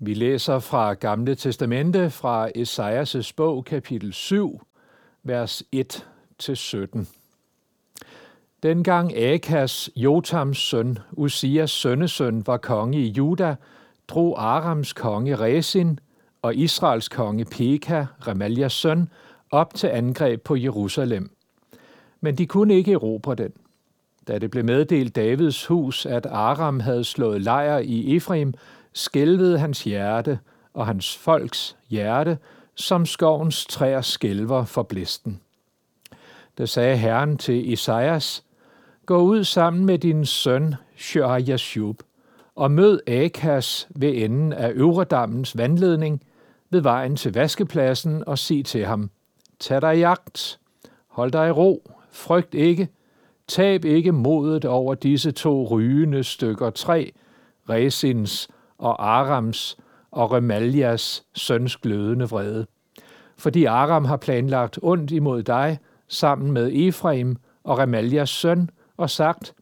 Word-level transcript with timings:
Vi 0.00 0.14
læser 0.14 0.58
fra 0.58 0.94
Gamle 0.94 1.34
Testamente 1.34 2.10
fra 2.10 2.48
Esajas' 2.56 3.32
bog, 3.36 3.64
kapitel 3.64 4.12
7, 4.12 4.60
vers 5.22 5.62
1-17. 6.42 7.06
Dengang 8.62 9.16
Akas, 9.16 9.90
Jotams 9.96 10.58
søn, 10.58 10.98
Usias 11.12 11.70
sønnesøn, 11.70 12.46
var 12.46 12.56
konge 12.56 12.98
i 12.98 13.08
Juda, 13.08 13.56
drog 14.08 14.42
Arams 14.42 14.92
konge 14.92 15.36
Resin 15.36 15.98
og 16.42 16.54
Israels 16.54 17.08
konge 17.08 17.44
Peka, 17.44 18.06
Remalias 18.26 18.72
søn, 18.72 19.08
op 19.50 19.74
til 19.74 19.86
angreb 19.86 20.42
på 20.42 20.56
Jerusalem. 20.56 21.30
Men 22.20 22.38
de 22.38 22.46
kunne 22.46 22.74
ikke 22.74 22.92
erobre 22.92 23.34
den. 23.34 23.52
Da 24.28 24.38
det 24.38 24.50
blev 24.50 24.64
meddelt 24.64 25.16
Davids 25.16 25.66
hus, 25.66 26.06
at 26.06 26.26
Aram 26.26 26.80
havde 26.80 27.04
slået 27.04 27.40
lejr 27.40 27.78
i 27.78 28.16
Efraim, 28.16 28.54
skælvede 28.98 29.58
hans 29.58 29.84
hjerte 29.84 30.38
og 30.74 30.86
hans 30.86 31.16
folks 31.16 31.76
hjerte, 31.88 32.38
som 32.74 33.06
skovens 33.06 33.66
træer 33.66 34.00
skælver 34.00 34.64
for 34.64 34.82
blæsten. 34.82 35.40
Da 36.58 36.66
sagde 36.66 36.96
Herren 36.96 37.38
til 37.38 37.72
Isaias, 37.72 38.44
Gå 39.06 39.18
ud 39.18 39.44
sammen 39.44 39.84
med 39.86 39.98
din 39.98 40.26
søn 40.26 40.74
Shør 40.96 41.64
og 42.54 42.70
mød 42.70 43.00
Akas 43.08 43.88
ved 43.90 44.12
enden 44.14 44.52
af 44.52 44.70
Øvredammens 44.74 45.58
vandledning 45.58 46.22
ved 46.70 46.80
vejen 46.80 47.16
til 47.16 47.34
vaskepladsen 47.34 48.24
og 48.26 48.38
sig 48.38 48.64
til 48.64 48.86
ham, 48.86 49.10
Tag 49.60 49.82
dig 49.82 49.98
jagt, 49.98 50.60
hold 51.08 51.30
dig 51.30 51.48
i 51.48 51.50
ro, 51.50 51.90
frygt 52.10 52.54
ikke, 52.54 52.88
tab 53.48 53.84
ikke 53.84 54.12
modet 54.12 54.64
over 54.64 54.94
disse 54.94 55.30
to 55.30 55.68
rygende 55.70 56.24
stykker 56.24 56.70
træ, 56.70 57.10
Resins 57.68 58.48
og 58.78 59.08
Arams 59.08 59.76
og 60.10 60.32
Remalias 60.32 61.24
søns 61.34 61.76
glødende 61.76 62.28
vrede. 62.28 62.66
Fordi 63.36 63.64
Aram 63.64 64.04
har 64.04 64.16
planlagt 64.16 64.78
ondt 64.82 65.10
imod 65.10 65.42
dig 65.42 65.78
sammen 66.08 66.52
med 66.52 66.72
Efraim 66.74 67.36
og 67.64 67.78
Remalias 67.78 68.30
søn 68.30 68.70
og 68.96 69.10
sagt, 69.10 69.54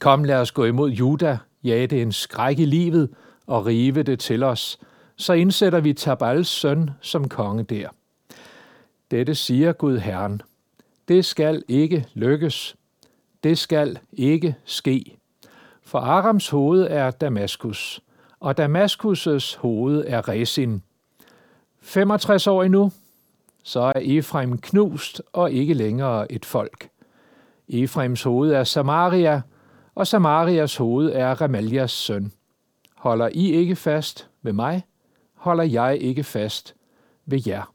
Kom 0.00 0.24
lad 0.24 0.36
os 0.36 0.52
gå 0.52 0.64
imod 0.64 0.90
Juda, 0.90 1.38
jage 1.64 1.86
det 1.86 2.02
en 2.02 2.12
skræk 2.12 2.58
i 2.58 2.64
livet 2.64 3.10
og 3.46 3.66
rive 3.66 4.02
det 4.02 4.18
til 4.18 4.42
os, 4.42 4.78
så 5.16 5.32
indsætter 5.32 5.80
vi 5.80 5.92
Tabals 5.92 6.48
søn 6.48 6.90
som 7.00 7.28
konge 7.28 7.62
der. 7.62 7.88
Dette 9.10 9.34
siger 9.34 9.72
Gud 9.72 9.98
Herren. 9.98 10.42
Det 11.08 11.24
skal 11.24 11.62
ikke 11.68 12.06
lykkes. 12.14 12.76
Det 13.44 13.58
skal 13.58 13.98
ikke 14.12 14.54
ske. 14.64 15.17
For 15.88 15.98
Arams 15.98 16.48
hoved 16.48 16.86
er 16.90 17.10
Damaskus, 17.10 18.02
og 18.40 18.54
Damaskus' 18.60 19.58
hoved 19.58 20.04
er 20.06 20.28
Resin. 20.28 20.82
65 21.80 22.46
år 22.46 22.62
endnu, 22.62 22.92
så 23.62 23.80
er 23.80 24.00
Efraim 24.00 24.58
knust 24.58 25.22
og 25.32 25.52
ikke 25.52 25.74
længere 25.74 26.32
et 26.32 26.44
folk. 26.44 26.88
Efraims 27.68 28.22
hoved 28.22 28.52
er 28.52 28.64
Samaria, 28.64 29.42
og 29.94 30.06
Samarias 30.06 30.76
hoved 30.76 31.12
er 31.12 31.40
Ramalias 31.40 31.90
søn. 31.90 32.32
Holder 32.96 33.28
I 33.32 33.52
ikke 33.52 33.76
fast 33.76 34.28
ved 34.42 34.52
mig, 34.52 34.82
holder 35.34 35.64
jeg 35.64 35.98
ikke 36.00 36.24
fast 36.24 36.74
ved 37.26 37.40
jer. 37.46 37.72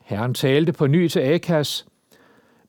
Herren 0.00 0.34
talte 0.34 0.72
på 0.72 0.86
ny 0.86 1.08
til 1.08 1.20
Akas, 1.20 1.86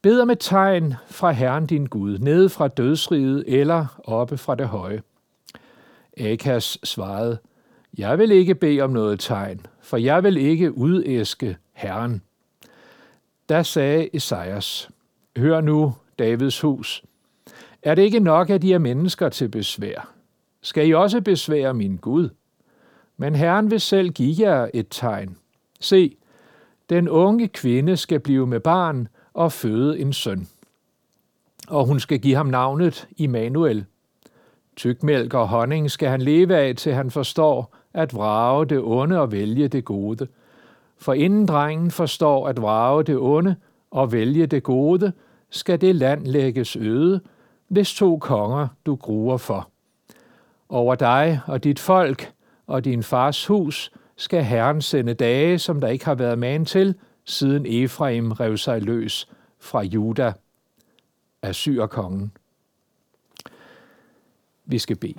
Beder 0.01 0.25
med 0.25 0.35
tegn 0.35 0.93
fra 1.07 1.31
Herren 1.31 1.65
din 1.65 1.85
Gud, 1.85 2.17
nede 2.17 2.49
fra 2.49 2.67
dødsriget 2.67 3.43
eller 3.47 4.01
oppe 4.03 4.37
fra 4.37 4.55
det 4.55 4.67
høje. 4.67 5.01
Akas 6.17 6.77
svarede, 6.83 7.37
Jeg 7.97 8.19
vil 8.19 8.31
ikke 8.31 8.55
bede 8.55 8.81
om 8.81 8.89
noget 8.89 9.19
tegn, 9.19 9.65
for 9.81 9.97
jeg 9.97 10.23
vil 10.23 10.37
ikke 10.37 10.77
udæske 10.77 11.57
Herren. 11.73 12.21
Da 13.49 13.63
sagde 13.63 14.15
Esajas, 14.15 14.89
Hør 15.37 15.61
nu, 15.61 15.95
Davids 16.19 16.61
hus. 16.61 17.03
Er 17.83 17.95
det 17.95 18.01
ikke 18.01 18.19
nok, 18.19 18.49
at 18.49 18.63
I 18.63 18.71
er 18.71 18.77
mennesker 18.77 19.29
til 19.29 19.49
besvær? 19.49 20.13
Skal 20.61 20.87
I 20.87 20.93
også 20.93 21.21
besvære 21.21 21.73
min 21.73 21.97
Gud? 21.97 22.29
Men 23.17 23.35
Herren 23.35 23.71
vil 23.71 23.79
selv 23.79 24.09
give 24.09 24.35
jer 24.39 24.69
et 24.73 24.87
tegn. 24.89 25.37
Se, 25.79 26.17
den 26.89 27.09
unge 27.09 27.47
kvinde 27.47 27.97
skal 27.97 28.19
blive 28.19 28.47
med 28.47 28.59
barn 28.59 29.07
og 29.37 29.51
føde 29.51 29.99
en 29.99 30.13
søn. 30.13 30.47
Og 31.67 31.85
hun 31.85 31.99
skal 31.99 32.19
give 32.19 32.35
ham 32.35 32.45
navnet 32.45 33.07
Immanuel. 33.17 33.85
Tykmælk 34.75 35.33
og 35.33 35.47
honning 35.47 35.91
skal 35.91 36.09
han 36.09 36.21
leve 36.21 36.57
af, 36.57 36.75
til 36.75 36.93
han 36.93 37.11
forstår 37.11 37.75
at 37.93 38.13
vrage 38.13 38.65
det 38.65 38.79
onde 38.79 39.19
og 39.19 39.31
vælge 39.31 39.67
det 39.67 39.85
gode. 39.85 40.27
For 40.97 41.13
inden 41.13 41.45
drengen 41.45 41.91
forstår 41.91 42.47
at 42.47 42.61
vrage 42.61 43.03
det 43.03 43.17
onde 43.17 43.55
og 43.91 44.11
vælge 44.11 44.45
det 44.45 44.63
gode, 44.63 45.11
skal 45.49 45.81
det 45.81 45.95
land 45.95 46.27
lægges 46.27 46.75
øde, 46.75 47.21
hvis 47.67 47.93
to 47.93 48.17
konger 48.17 48.67
du 48.85 48.95
gruer 48.95 49.37
for. 49.37 49.69
Over 50.69 50.95
dig 50.95 51.39
og 51.47 51.63
dit 51.63 51.79
folk 51.79 52.31
og 52.67 52.85
din 52.85 53.03
fars 53.03 53.45
hus 53.45 53.91
skal 54.15 54.43
Herren 54.43 54.81
sende 54.81 55.13
dage, 55.13 55.59
som 55.59 55.81
der 55.81 55.87
ikke 55.87 56.05
har 56.05 56.15
været 56.15 56.39
man 56.39 56.65
til, 56.65 56.95
siden 57.27 57.65
Efraim 57.65 58.31
rev 58.31 58.57
sig 58.57 58.81
løs 58.81 59.29
fra 59.59 59.81
Juda 59.81 60.33
af 61.41 61.55
syrkongen. 61.55 62.31
Vi 64.65 64.79
skal 64.79 64.95
bede. 64.95 65.13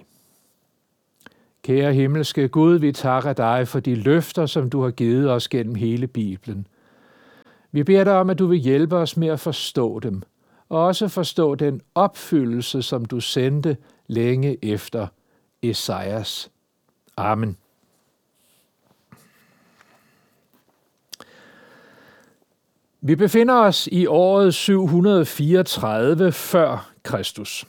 Kære 1.63 1.95
himmelske 1.95 2.49
Gud, 2.49 2.79
vi 2.79 2.93
takker 2.93 3.33
dig 3.33 3.69
for 3.69 3.81
de 3.81 3.95
løfter, 3.95 4.47
som 4.47 4.71
du 4.71 4.83
har 4.83 4.91
givet 4.91 5.31
os 5.31 5.49
gennem 5.49 5.75
hele 5.75 6.07
Bibelen. 6.07 6.67
Vi 7.73 7.85
beder 7.85 8.05
dig 8.05 8.13
om, 8.13 8.31
at 8.31 8.39
du 8.39 8.47
vil 8.47 8.59
hjælpe 8.59 8.97
os 8.97 9.17
med 9.17 9.29
at 9.29 9.41
forstå 9.41 10.01
dem, 10.01 10.23
og 10.69 10.85
også 10.85 11.09
forstå 11.09 11.55
den 11.55 11.81
opfyldelse, 11.95 12.83
som 12.83 13.05
du 13.05 13.21
sendte 13.21 13.77
længe 14.07 14.65
efter 14.65 15.07
Esajas. 15.63 16.51
Amen. 17.17 17.57
Vi 23.01 23.17
befinder 23.17 23.55
os 23.55 23.89
i 23.93 24.07
året 24.07 24.55
734 24.55 26.33
før 26.33 26.91
Kristus. 27.03 27.67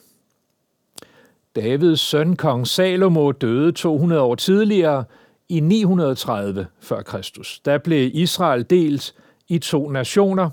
Davids 1.56 2.00
søn 2.00 2.36
kong 2.36 2.68
Salomo 2.68 3.32
døde 3.32 3.72
200 3.72 4.22
år 4.22 4.36
tidligere 4.36 5.04
i 5.50 5.60
930 5.60 6.68
før 6.80 7.02
Kristus. 7.02 7.60
Der 7.66 7.78
blev 7.78 8.12
Israel 8.14 8.64
delt 8.70 9.16
i 9.48 9.58
to 9.58 9.90
nationer. 9.90 10.50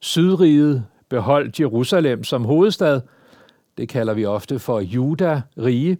Sydriget 0.00 0.84
beholdt 1.08 1.60
Jerusalem 1.60 2.24
som 2.24 2.44
hovedstad. 2.44 3.00
Det 3.78 3.88
kalder 3.88 4.14
vi 4.14 4.24
ofte 4.24 4.58
for 4.58 4.80
Juda-rige. 4.80 5.98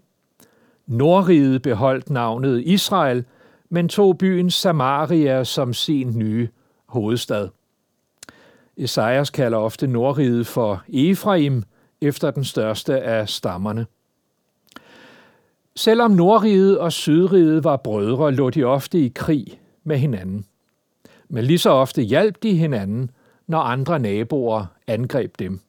Nordriget 0.87 1.63
beholdt 1.63 2.11
navnet 2.11 2.63
Israel, 2.67 3.25
men 3.69 3.89
tog 3.89 4.19
byen 4.19 4.51
Samaria 4.51 5.45
som 5.45 5.75
sin 5.75 6.19
nye 6.19 6.49
hovedstad. 6.87 7.49
Esajas 8.77 9.31
kalder 9.31 9.59
ofte 9.59 9.87
Nordriget 9.87 10.47
for 10.47 10.83
Efraim, 10.89 11.65
efter 12.01 12.31
den 12.31 12.45
største 12.45 13.01
af 13.01 13.29
stammerne. 13.29 13.87
Selvom 15.77 16.11
Nordriget 16.11 16.79
og 16.79 16.93
Sydriget 16.93 17.65
var 17.65 17.77
brødre, 17.77 18.33
lå 18.33 18.51
de 18.51 18.65
ofte 18.65 18.99
i 18.99 19.13
krig 19.15 19.61
med 19.85 19.99
hinanden. 19.99 20.47
Men 21.29 21.45
lige 21.45 21.59
så 21.59 21.71
ofte 21.71 22.03
hjalp 22.03 22.43
de 22.43 22.57
hinanden, 22.57 23.11
når 23.47 23.59
andre 23.59 23.99
naboer 23.99 24.67
angreb 24.87 25.39
dem. 25.39 25.61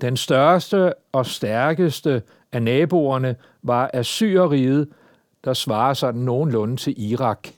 Den 0.00 0.16
største 0.16 0.94
og 1.12 1.26
stærkeste 1.26 2.22
af 2.52 2.62
naboerne 2.62 3.36
var 3.62 3.90
Assyreriet, 3.94 4.88
der 5.44 5.54
svarer 5.54 5.94
sådan 5.94 6.20
nogenlunde 6.20 6.76
til 6.76 7.10
Irak 7.10 7.48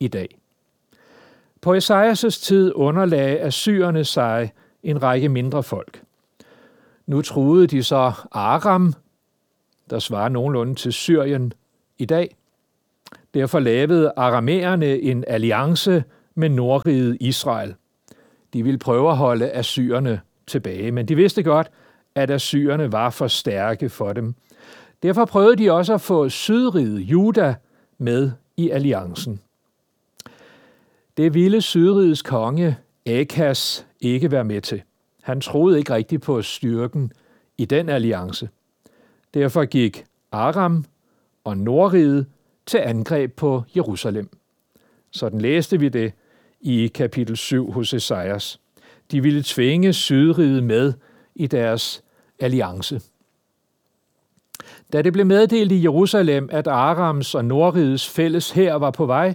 i 0.00 0.08
dag. 0.08 0.37
På 1.60 1.74
Esajas' 1.74 2.44
tid 2.44 2.72
underlagde 2.74 3.40
Assyrerne 3.40 4.04
sig 4.04 4.52
en 4.82 5.02
række 5.02 5.28
mindre 5.28 5.62
folk. 5.62 6.02
Nu 7.06 7.22
truede 7.22 7.66
de 7.66 7.82
så 7.82 8.12
Aram, 8.32 8.94
der 9.90 9.98
svarer 9.98 10.28
nogenlunde 10.28 10.74
til 10.74 10.92
Syrien 10.92 11.52
i 11.98 12.04
dag. 12.04 12.36
Derfor 13.34 13.58
lavede 13.58 14.12
aramæerne 14.16 14.98
en 14.98 15.24
alliance 15.26 16.04
med 16.34 16.48
Nordriget 16.48 17.16
Israel. 17.20 17.74
De 18.52 18.62
ville 18.62 18.78
prøve 18.78 19.10
at 19.10 19.16
holde 19.16 19.50
Assyrerne 19.50 20.20
tilbage, 20.46 20.92
men 20.92 21.08
de 21.08 21.14
vidste 21.16 21.42
godt, 21.42 21.70
at 22.14 22.30
Assyrerne 22.30 22.92
var 22.92 23.10
for 23.10 23.26
stærke 23.26 23.88
for 23.88 24.12
dem. 24.12 24.34
Derfor 25.02 25.24
prøvede 25.24 25.56
de 25.56 25.72
også 25.72 25.94
at 25.94 26.00
få 26.00 26.28
Sydriget 26.28 27.00
Juda 27.00 27.54
med 27.98 28.30
i 28.56 28.70
alliancen. 28.70 29.40
Det 31.18 31.34
ville 31.34 31.62
Sydrigets 31.62 32.22
konge 32.22 32.76
Akas 33.06 33.86
ikke 34.00 34.30
være 34.30 34.44
med 34.44 34.60
til. 34.60 34.82
Han 35.22 35.40
troede 35.40 35.78
ikke 35.78 35.94
rigtigt 35.94 36.22
på 36.22 36.42
styrken 36.42 37.12
i 37.58 37.64
den 37.64 37.88
alliance. 37.88 38.48
Derfor 39.34 39.64
gik 39.64 40.04
Aram 40.32 40.84
og 41.44 41.56
Nordriget 41.56 42.26
til 42.66 42.78
angreb 42.78 43.36
på 43.36 43.62
Jerusalem. 43.76 44.28
Sådan 45.10 45.40
læste 45.40 45.80
vi 45.80 45.88
det 45.88 46.12
i 46.60 46.86
kapitel 46.86 47.36
7 47.36 47.70
hos 47.70 47.94
Esajas. 47.94 48.60
De 49.10 49.22
ville 49.22 49.42
tvinge 49.42 49.92
Sydriget 49.92 50.64
med 50.64 50.92
i 51.34 51.46
deres 51.46 52.02
alliance. 52.38 53.00
Da 54.92 55.02
det 55.02 55.12
blev 55.12 55.26
meddelt 55.26 55.72
i 55.72 55.82
Jerusalem, 55.82 56.48
at 56.52 56.66
Arams 56.66 57.34
og 57.34 57.44
Nordrigets 57.44 58.08
fælles 58.08 58.50
her 58.50 58.74
var 58.74 58.90
på 58.90 59.06
vej, 59.06 59.34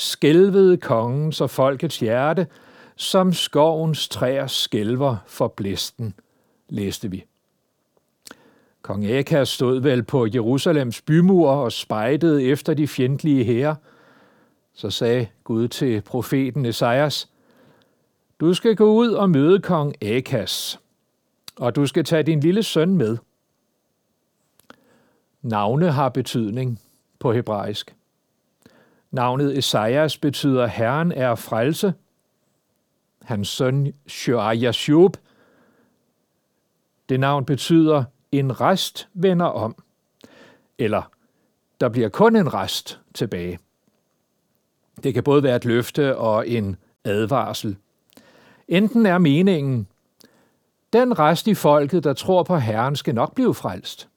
skælvede 0.00 0.76
kongens 0.76 1.40
og 1.40 1.50
folkets 1.50 1.98
hjerte, 1.98 2.46
som 2.96 3.32
skovens 3.32 4.08
træer 4.08 4.46
skælver 4.46 5.16
for 5.26 5.48
blæsten, 5.48 6.14
læste 6.68 7.10
vi. 7.10 7.24
Kong 8.82 9.06
Akas 9.06 9.48
stod 9.48 9.80
vel 9.80 10.02
på 10.02 10.26
Jerusalems 10.34 11.02
bymur 11.02 11.50
og 11.50 11.72
spejdede 11.72 12.44
efter 12.44 12.74
de 12.74 12.88
fjendtlige 12.88 13.44
hære. 13.44 13.76
Så 14.74 14.90
sagde 14.90 15.26
Gud 15.44 15.68
til 15.68 16.00
profeten 16.00 16.66
Esajas, 16.66 17.28
Du 18.40 18.54
skal 18.54 18.76
gå 18.76 18.92
ud 18.92 19.10
og 19.10 19.30
møde 19.30 19.60
kong 19.60 20.02
Akas, 20.02 20.80
og 21.56 21.76
du 21.76 21.86
skal 21.86 22.04
tage 22.04 22.22
din 22.22 22.40
lille 22.40 22.62
søn 22.62 22.94
med. 22.94 23.18
Navne 25.42 25.90
har 25.90 26.08
betydning 26.08 26.80
på 27.18 27.32
hebraisk. 27.32 27.94
Navnet 29.10 29.58
Esajas 29.58 30.18
betyder 30.18 30.66
Herren 30.66 31.12
er 31.12 31.34
frelse. 31.34 31.94
Hans 33.22 33.48
søn 33.48 33.92
Shoajashub. 34.08 35.16
Det 37.08 37.20
navn 37.20 37.44
betyder 37.44 38.04
en 38.32 38.60
rest 38.60 39.08
vender 39.14 39.46
om. 39.46 39.82
Eller 40.78 41.02
der 41.80 41.88
bliver 41.88 42.08
kun 42.08 42.36
en 42.36 42.54
rest 42.54 43.00
tilbage. 43.14 43.58
Det 45.02 45.14
kan 45.14 45.22
både 45.22 45.42
være 45.42 45.56
et 45.56 45.64
løfte 45.64 46.16
og 46.16 46.48
en 46.48 46.76
advarsel. 47.04 47.76
Enten 48.68 49.06
er 49.06 49.18
meningen, 49.18 49.88
den 50.92 51.18
rest 51.18 51.46
i 51.46 51.54
folket, 51.54 52.04
der 52.04 52.12
tror 52.12 52.42
på 52.42 52.56
Herren, 52.56 52.96
skal 52.96 53.14
nok 53.14 53.34
blive 53.34 53.54
frelst. 53.54 54.08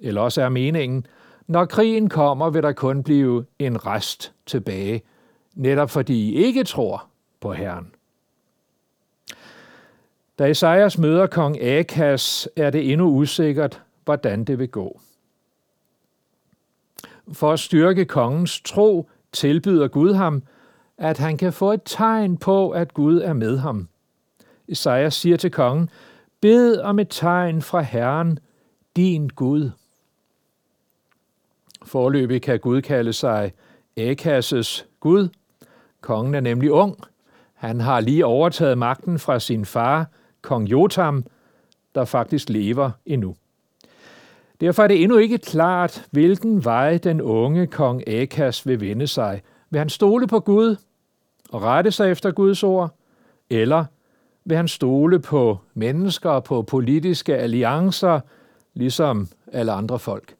Eller 0.00 0.20
også 0.20 0.42
er 0.42 0.48
meningen, 0.48 1.06
når 1.46 1.64
krigen 1.64 2.08
kommer, 2.08 2.50
vil 2.50 2.62
der 2.62 2.72
kun 2.72 3.02
blive 3.02 3.44
en 3.58 3.86
rest 3.86 4.32
tilbage, 4.46 5.02
netop 5.54 5.90
fordi 5.90 6.30
I 6.30 6.34
ikke 6.34 6.64
tror 6.64 7.06
på 7.40 7.52
Herren. 7.52 7.94
Da 10.38 10.50
Esajas 10.50 10.98
møder 10.98 11.26
kong 11.26 11.62
Akas, 11.62 12.48
er 12.56 12.70
det 12.70 12.92
endnu 12.92 13.06
usikkert, 13.06 13.82
hvordan 14.04 14.44
det 14.44 14.58
vil 14.58 14.68
gå. 14.68 15.00
For 17.32 17.52
at 17.52 17.60
styrke 17.60 18.04
kongens 18.04 18.60
tro, 18.60 19.08
tilbyder 19.32 19.88
Gud 19.88 20.12
ham, 20.12 20.42
at 20.98 21.18
han 21.18 21.36
kan 21.36 21.52
få 21.52 21.72
et 21.72 21.82
tegn 21.84 22.36
på, 22.36 22.70
at 22.70 22.94
Gud 22.94 23.20
er 23.20 23.32
med 23.32 23.58
ham. 23.58 23.88
Esajas 24.68 25.14
siger 25.14 25.36
til 25.36 25.50
kongen, 25.50 25.90
bed 26.40 26.80
om 26.80 26.98
et 26.98 27.08
tegn 27.10 27.62
fra 27.62 27.80
Herren, 27.80 28.38
din 28.96 29.28
Gud. 29.28 29.70
Forløbig 31.94 32.42
kan 32.42 32.58
Gud 32.58 32.82
kalde 32.82 33.12
sig 33.12 33.52
Akasses 33.96 34.86
Gud. 35.00 35.28
Kongen 36.00 36.34
er 36.34 36.40
nemlig 36.40 36.72
ung. 36.72 36.98
Han 37.54 37.80
har 37.80 38.00
lige 38.00 38.26
overtaget 38.26 38.78
magten 38.78 39.18
fra 39.18 39.38
sin 39.38 39.64
far, 39.64 40.06
kong 40.42 40.70
Jotam, 40.70 41.24
der 41.94 42.04
faktisk 42.04 42.48
lever 42.48 42.90
endnu. 43.06 43.34
Derfor 44.60 44.82
er 44.82 44.88
det 44.88 45.02
endnu 45.02 45.18
ikke 45.18 45.38
klart, 45.38 46.06
hvilken 46.10 46.64
vej 46.64 46.98
den 46.98 47.20
unge 47.20 47.66
kong 47.66 48.08
Akas 48.08 48.66
vil 48.66 48.80
vende 48.80 49.06
sig. 49.06 49.42
Vil 49.70 49.78
han 49.78 49.88
stole 49.88 50.26
på 50.26 50.40
Gud 50.40 50.76
og 51.50 51.62
rette 51.62 51.90
sig 51.90 52.10
efter 52.10 52.30
Guds 52.30 52.62
ord, 52.62 52.90
eller 53.50 53.84
vil 54.44 54.56
han 54.56 54.68
stole 54.68 55.20
på 55.20 55.58
mennesker 55.74 56.30
og 56.30 56.44
på 56.44 56.62
politiske 56.62 57.36
alliancer, 57.36 58.20
ligesom 58.74 59.28
alle 59.52 59.72
andre 59.72 59.98
folk? 59.98 60.34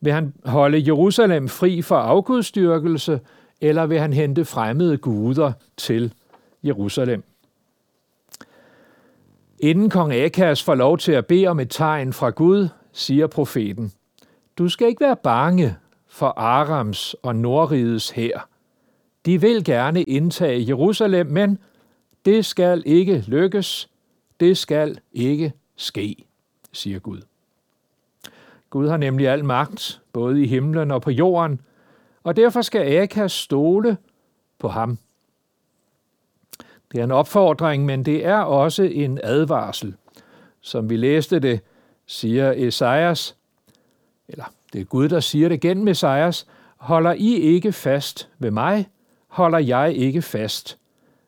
Vil 0.00 0.12
han 0.12 0.34
holde 0.44 0.84
Jerusalem 0.86 1.48
fri 1.48 1.82
for 1.82 1.96
afgudstyrkelse, 1.96 3.20
eller 3.60 3.86
vil 3.86 3.98
han 3.98 4.12
hente 4.12 4.44
fremmede 4.44 4.96
guder 4.96 5.52
til 5.76 6.12
Jerusalem? 6.64 7.22
Inden 9.60 9.90
kong 9.90 10.12
Akas 10.12 10.62
får 10.62 10.74
lov 10.74 10.98
til 10.98 11.12
at 11.12 11.26
bede 11.26 11.46
om 11.46 11.60
et 11.60 11.70
tegn 11.70 12.12
fra 12.12 12.30
Gud, 12.30 12.68
siger 12.92 13.26
profeten, 13.26 13.92
du 14.58 14.68
skal 14.68 14.88
ikke 14.88 15.00
være 15.00 15.16
bange 15.16 15.76
for 16.08 16.26
Arams 16.36 17.14
og 17.22 17.36
Nordrigets 17.36 18.10
hær. 18.10 18.48
De 19.26 19.40
vil 19.40 19.64
gerne 19.64 20.02
indtage 20.02 20.68
Jerusalem, 20.68 21.26
men 21.26 21.58
det 22.24 22.44
skal 22.44 22.82
ikke 22.86 23.24
lykkes. 23.26 23.88
Det 24.40 24.58
skal 24.58 24.98
ikke 25.12 25.52
ske, 25.76 26.24
siger 26.72 26.98
Gud. 26.98 27.20
Gud 28.70 28.88
har 28.88 28.96
nemlig 28.96 29.28
al 29.28 29.44
magt, 29.44 30.00
både 30.12 30.42
i 30.42 30.46
himlen 30.46 30.90
og 30.90 31.02
på 31.02 31.10
jorden, 31.10 31.60
og 32.22 32.36
derfor 32.36 32.62
skal 32.62 32.96
Akas 32.96 33.32
stole 33.32 33.96
på 34.58 34.68
ham. 34.68 34.98
Det 36.92 37.00
er 37.00 37.04
en 37.04 37.10
opfordring, 37.10 37.84
men 37.84 38.02
det 38.04 38.26
er 38.26 38.38
også 38.38 38.82
en 38.82 39.20
advarsel. 39.22 39.94
Som 40.60 40.90
vi 40.90 40.96
læste 40.96 41.38
det, 41.38 41.60
siger 42.06 42.52
Esajas, 42.56 43.36
eller 44.28 44.44
det 44.72 44.80
er 44.80 44.84
Gud, 44.84 45.08
der 45.08 45.20
siger 45.20 45.48
det 45.48 45.60
gennem 45.60 45.88
Esajas, 45.88 46.46
holder 46.76 47.12
I 47.12 47.34
ikke 47.34 47.72
fast 47.72 48.28
ved 48.38 48.50
mig, 48.50 48.88
holder 49.28 49.58
jeg 49.58 49.94
ikke 49.94 50.22
fast 50.22 50.78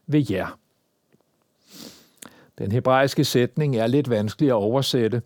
ved 0.06 0.25
jer. 0.31 0.58
Den 2.58 2.72
hebraiske 2.72 3.25
sætning 3.25 3.76
er 3.76 3.87
lidt 3.87 4.10
vanskelig 4.10 4.48
at 4.48 4.54
oversætte. 4.54 5.22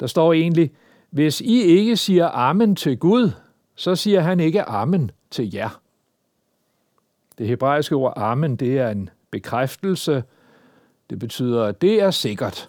Der 0.00 0.06
står 0.06 0.32
egentlig, 0.32 0.72
hvis 1.12 1.40
I 1.40 1.62
ikke 1.62 1.96
siger 1.96 2.28
amen 2.28 2.76
til 2.76 2.98
Gud, 2.98 3.30
så 3.74 3.96
siger 3.96 4.20
han 4.20 4.40
ikke 4.40 4.62
amen 4.62 5.10
til 5.30 5.54
jer. 5.54 5.80
Det 7.38 7.46
hebraiske 7.46 7.94
ord 7.94 8.12
amen, 8.16 8.56
det 8.56 8.78
er 8.78 8.88
en 8.88 9.10
bekræftelse. 9.30 10.24
Det 11.10 11.18
betyder, 11.18 11.64
at 11.64 11.82
det 11.82 12.02
er 12.02 12.10
sikkert. 12.10 12.68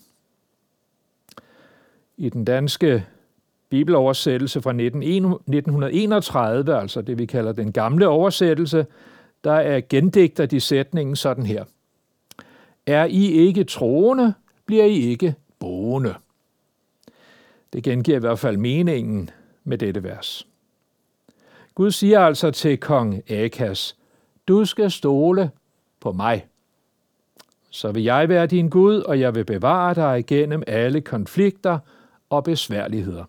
I 2.18 2.30
den 2.30 2.45
danske 2.45 3.06
bibeloversættelse 3.69 4.62
fra 4.62 4.72
1931, 4.72 6.77
altså 6.77 7.01
det 7.01 7.18
vi 7.18 7.25
kalder 7.25 7.51
den 7.51 7.72
gamle 7.72 8.08
oversættelse, 8.08 8.86
der 9.44 9.53
er 9.53 9.82
gendigter 9.89 10.46
de 10.46 10.60
sætningen 10.60 11.15
sådan 11.15 11.46
her. 11.46 11.65
Er 12.86 13.06
I 13.06 13.25
ikke 13.25 13.63
troende, 13.63 14.34
bliver 14.65 14.86
I 14.86 14.96
ikke 14.96 15.36
boende. 15.60 16.15
Det 17.74 17.84
gengiver 17.84 18.18
i 18.18 18.20
hvert 18.20 18.39
fald 18.39 18.58
meningen 18.58 19.30
med 19.63 19.77
dette 19.77 20.03
vers. 20.03 20.48
Gud 21.75 21.92
siger 21.92 22.20
altså 22.20 22.51
til 22.51 22.77
kong 22.77 23.32
Akas, 23.32 23.96
du 24.48 24.65
skal 24.65 24.92
stole 24.92 25.51
på 26.00 26.12
mig. 26.12 26.48
Så 27.70 27.92
vil 27.92 28.03
jeg 28.03 28.30
være 28.30 28.46
din 28.46 28.70
Gud, 28.70 28.96
og 28.96 29.20
jeg 29.20 29.36
vil 29.36 29.46
bevare 29.46 29.96
dig 29.96 30.25
gennem 30.27 30.63
alle 30.68 31.01
konflikter 31.01 31.80
og 32.30 32.44
besværligheder. 32.44 33.24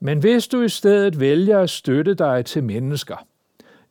Men 0.00 0.18
hvis 0.18 0.48
du 0.48 0.62
i 0.62 0.68
stedet 0.68 1.20
vælger 1.20 1.60
at 1.60 1.70
støtte 1.70 2.14
dig 2.14 2.44
til 2.44 2.64
mennesker, 2.64 3.26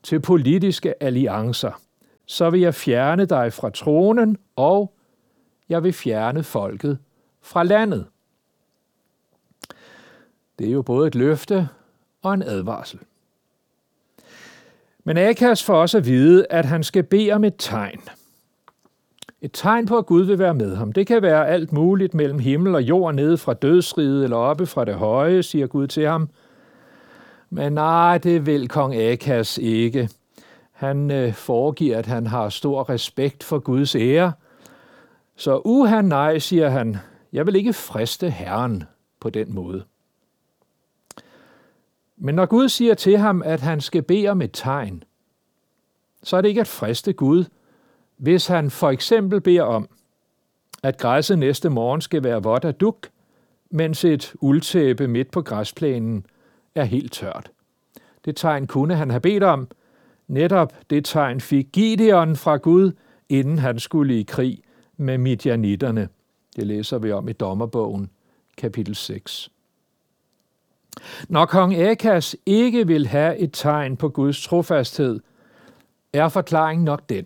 til 0.03 0.19
politiske 0.19 1.03
alliancer, 1.03 1.81
så 2.25 2.49
vil 2.49 2.61
jeg 2.61 2.75
fjerne 2.75 3.25
dig 3.25 3.53
fra 3.53 3.69
tronen, 3.69 4.37
og 4.55 4.93
jeg 5.69 5.83
vil 5.83 5.93
fjerne 5.93 6.43
folket 6.43 6.97
fra 7.41 7.63
landet. 7.63 8.05
Det 10.59 10.67
er 10.67 10.71
jo 10.71 10.81
både 10.81 11.07
et 11.07 11.15
løfte 11.15 11.69
og 12.21 12.33
en 12.33 12.43
advarsel. 12.43 12.99
Men 15.03 15.17
Akas 15.17 15.63
får 15.63 15.81
også 15.81 15.97
at 15.97 16.05
vide, 16.05 16.45
at 16.49 16.65
han 16.65 16.83
skal 16.83 17.03
bede 17.03 17.31
om 17.31 17.43
et 17.43 17.55
tegn. 17.57 18.01
Et 19.41 19.51
tegn 19.53 19.85
på, 19.85 19.97
at 19.97 20.05
Gud 20.05 20.23
vil 20.23 20.39
være 20.39 20.53
med 20.53 20.75
ham. 20.75 20.91
Det 20.91 21.07
kan 21.07 21.21
være 21.21 21.47
alt 21.47 21.73
muligt 21.73 22.13
mellem 22.13 22.39
himmel 22.39 22.75
og 22.75 22.81
jord, 22.81 23.15
nede 23.15 23.37
fra 23.37 23.53
dødsriget 23.53 24.23
eller 24.23 24.37
oppe 24.37 24.65
fra 24.65 24.85
det 24.85 24.95
høje, 24.95 25.43
siger 25.43 25.67
Gud 25.67 25.87
til 25.87 26.07
ham. 26.07 26.29
Men 27.49 27.73
nej, 27.73 28.17
det 28.17 28.45
vil 28.45 28.67
kong 28.67 28.95
Akas 28.95 29.57
ikke. 29.57 30.09
Han 30.71 31.11
øh, 31.11 31.33
foregiver, 31.33 31.97
at 31.97 32.05
han 32.05 32.27
har 32.27 32.49
stor 32.49 32.89
respekt 32.89 33.43
for 33.43 33.59
Guds 33.59 33.95
ære. 33.95 34.33
Så 35.35 35.61
uha 35.65 36.01
nej, 36.01 36.39
siger 36.39 36.69
han, 36.69 36.97
jeg 37.33 37.45
vil 37.45 37.55
ikke 37.55 37.73
friste 37.73 38.29
Herren 38.29 38.83
på 39.19 39.29
den 39.29 39.53
måde. 39.53 39.83
Men 42.21 42.35
når 42.35 42.45
Gud 42.45 42.69
siger 42.69 42.93
til 42.93 43.17
ham, 43.17 43.41
at 43.45 43.61
han 43.61 43.81
skal 43.81 44.01
bede 44.01 44.27
om 44.27 44.41
et 44.41 44.49
tegn, 44.53 45.03
så 46.23 46.37
er 46.37 46.41
det 46.41 46.49
ikke 46.49 46.61
at 46.61 46.67
friste 46.67 47.13
Gud, 47.13 47.45
hvis 48.17 48.47
han 48.47 48.71
for 48.71 48.89
eksempel 48.89 49.41
beder 49.41 49.63
om, 49.63 49.89
at 50.83 50.97
græsset 50.97 51.39
næste 51.39 51.69
morgen 51.69 52.01
skal 52.01 52.23
være 52.23 52.43
vådt 52.43 52.65
af 52.65 52.75
duk, 52.75 53.07
mens 53.71 54.05
et 54.05 54.33
uldtæppe 54.35 55.07
midt 55.07 55.31
på 55.31 55.41
græsplænen 55.41 56.25
er 56.75 56.83
helt 56.83 57.13
tørt. 57.13 57.51
Det 58.25 58.35
tegn 58.35 58.67
kunne 58.67 58.95
han 58.95 59.09
have 59.09 59.21
bedt 59.21 59.43
om. 59.43 59.67
Netop 60.27 60.73
det 60.89 61.05
tegn 61.05 61.41
fik 61.41 61.67
Gideon 61.73 62.35
fra 62.35 62.57
Gud, 62.57 62.91
inden 63.29 63.59
han 63.59 63.79
skulle 63.79 64.19
i 64.19 64.23
krig 64.23 64.61
med 64.97 65.17
midjanitterne. 65.17 66.09
Det 66.55 66.67
læser 66.67 66.97
vi 66.97 67.11
om 67.11 67.29
i 67.29 67.33
Dommerbogen, 67.33 68.09
kapitel 68.57 68.95
6. 68.95 69.51
Når 71.29 71.45
kong 71.45 71.75
Akas 71.75 72.35
ikke 72.45 72.87
vil 72.87 73.07
have 73.07 73.37
et 73.37 73.49
tegn 73.53 73.97
på 73.97 74.09
Guds 74.09 74.43
trofasthed, 74.43 75.19
er 76.13 76.29
forklaringen 76.29 76.85
nok 76.85 77.09
den, 77.09 77.25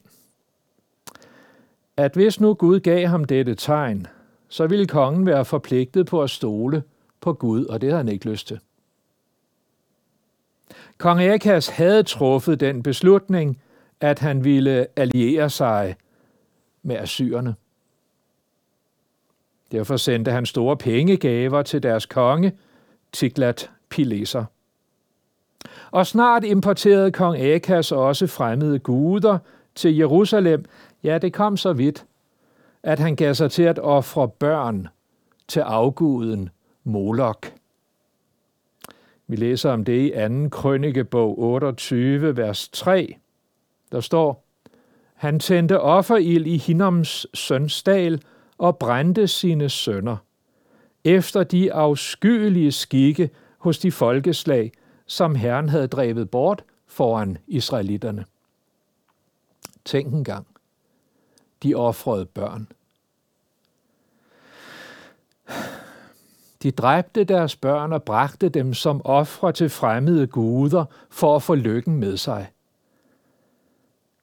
at 1.97 2.13
hvis 2.13 2.39
nu 2.39 2.53
Gud 2.53 2.79
gav 2.79 3.07
ham 3.07 3.23
dette 3.23 3.55
tegn, 3.55 4.07
så 4.49 4.67
ville 4.67 4.87
kongen 4.87 5.25
være 5.25 5.45
forpligtet 5.45 6.05
på 6.05 6.21
at 6.21 6.29
stole 6.29 6.83
på 7.21 7.33
Gud, 7.33 7.65
og 7.65 7.81
det 7.81 7.89
havde 7.89 8.03
han 8.03 8.13
ikke 8.13 8.29
lyst 8.29 8.47
til. 8.47 8.59
Kong 10.97 11.21
Akas 11.21 11.67
havde 11.67 12.03
truffet 12.03 12.59
den 12.59 12.83
beslutning, 12.83 13.61
at 14.01 14.19
han 14.19 14.43
ville 14.43 14.87
alliere 14.95 15.49
sig 15.49 15.95
med 16.83 16.95
assyrerne. 16.95 17.55
Derfor 19.71 19.97
sendte 19.97 20.31
han 20.31 20.45
store 20.45 20.77
pengegaver 20.77 21.61
til 21.61 21.83
deres 21.83 22.05
konge, 22.05 22.51
Tiglat 23.13 23.71
Pileser. 23.89 24.45
Og 25.91 26.07
snart 26.07 26.43
importerede 26.43 27.11
kong 27.11 27.37
Akas 27.37 27.91
også 27.91 28.27
fremmede 28.27 28.79
guder 28.79 29.37
til 29.75 29.95
Jerusalem. 29.95 30.65
Ja, 31.03 31.17
det 31.17 31.33
kom 31.33 31.57
så 31.57 31.73
vidt, 31.73 32.05
at 32.83 32.99
han 32.99 33.15
gav 33.15 33.33
sig 33.33 33.51
til 33.51 33.63
at 33.63 33.79
ofre 33.79 34.29
børn 34.29 34.87
til 35.47 35.59
afguden 35.59 36.49
Molok. 36.83 37.53
Vi 39.27 39.35
læser 39.35 39.71
om 39.71 39.85
det 39.85 40.05
i 40.05 40.43
2. 40.43 40.49
krønikebog 40.49 41.39
28, 41.39 42.37
vers 42.37 42.69
3. 42.69 43.15
Der 43.91 43.99
står, 43.99 44.45
Han 45.13 45.39
tændte 45.39 45.79
offerild 45.79 46.47
i 46.47 46.57
Hinoms 46.57 47.27
sønsdal 47.33 48.21
og 48.57 48.77
brændte 48.77 49.27
sine 49.27 49.69
sønner, 49.69 50.17
efter 51.05 51.43
de 51.43 51.73
afskyelige 51.73 52.71
skikke 52.71 53.29
hos 53.57 53.79
de 53.79 53.91
folkeslag, 53.91 54.71
som 55.05 55.35
Herren 55.35 55.69
havde 55.69 55.87
drevet 55.87 56.29
bort 56.29 56.63
foran 56.87 57.37
israelitterne. 57.47 58.25
Tænk 59.85 60.13
en 60.13 60.23
gang. 60.23 60.47
De 61.63 61.75
offrede 61.75 62.25
børn. 62.25 62.67
De 66.63 66.71
dræbte 66.71 67.23
deres 67.23 67.55
børn 67.55 67.93
og 67.93 68.03
bragte 68.03 68.49
dem 68.49 68.73
som 68.73 69.01
ofre 69.05 69.51
til 69.51 69.69
fremmede 69.69 70.27
guder 70.27 70.85
for 71.09 71.35
at 71.35 71.43
få 71.43 71.55
lykken 71.55 71.95
med 71.95 72.17
sig. 72.17 72.51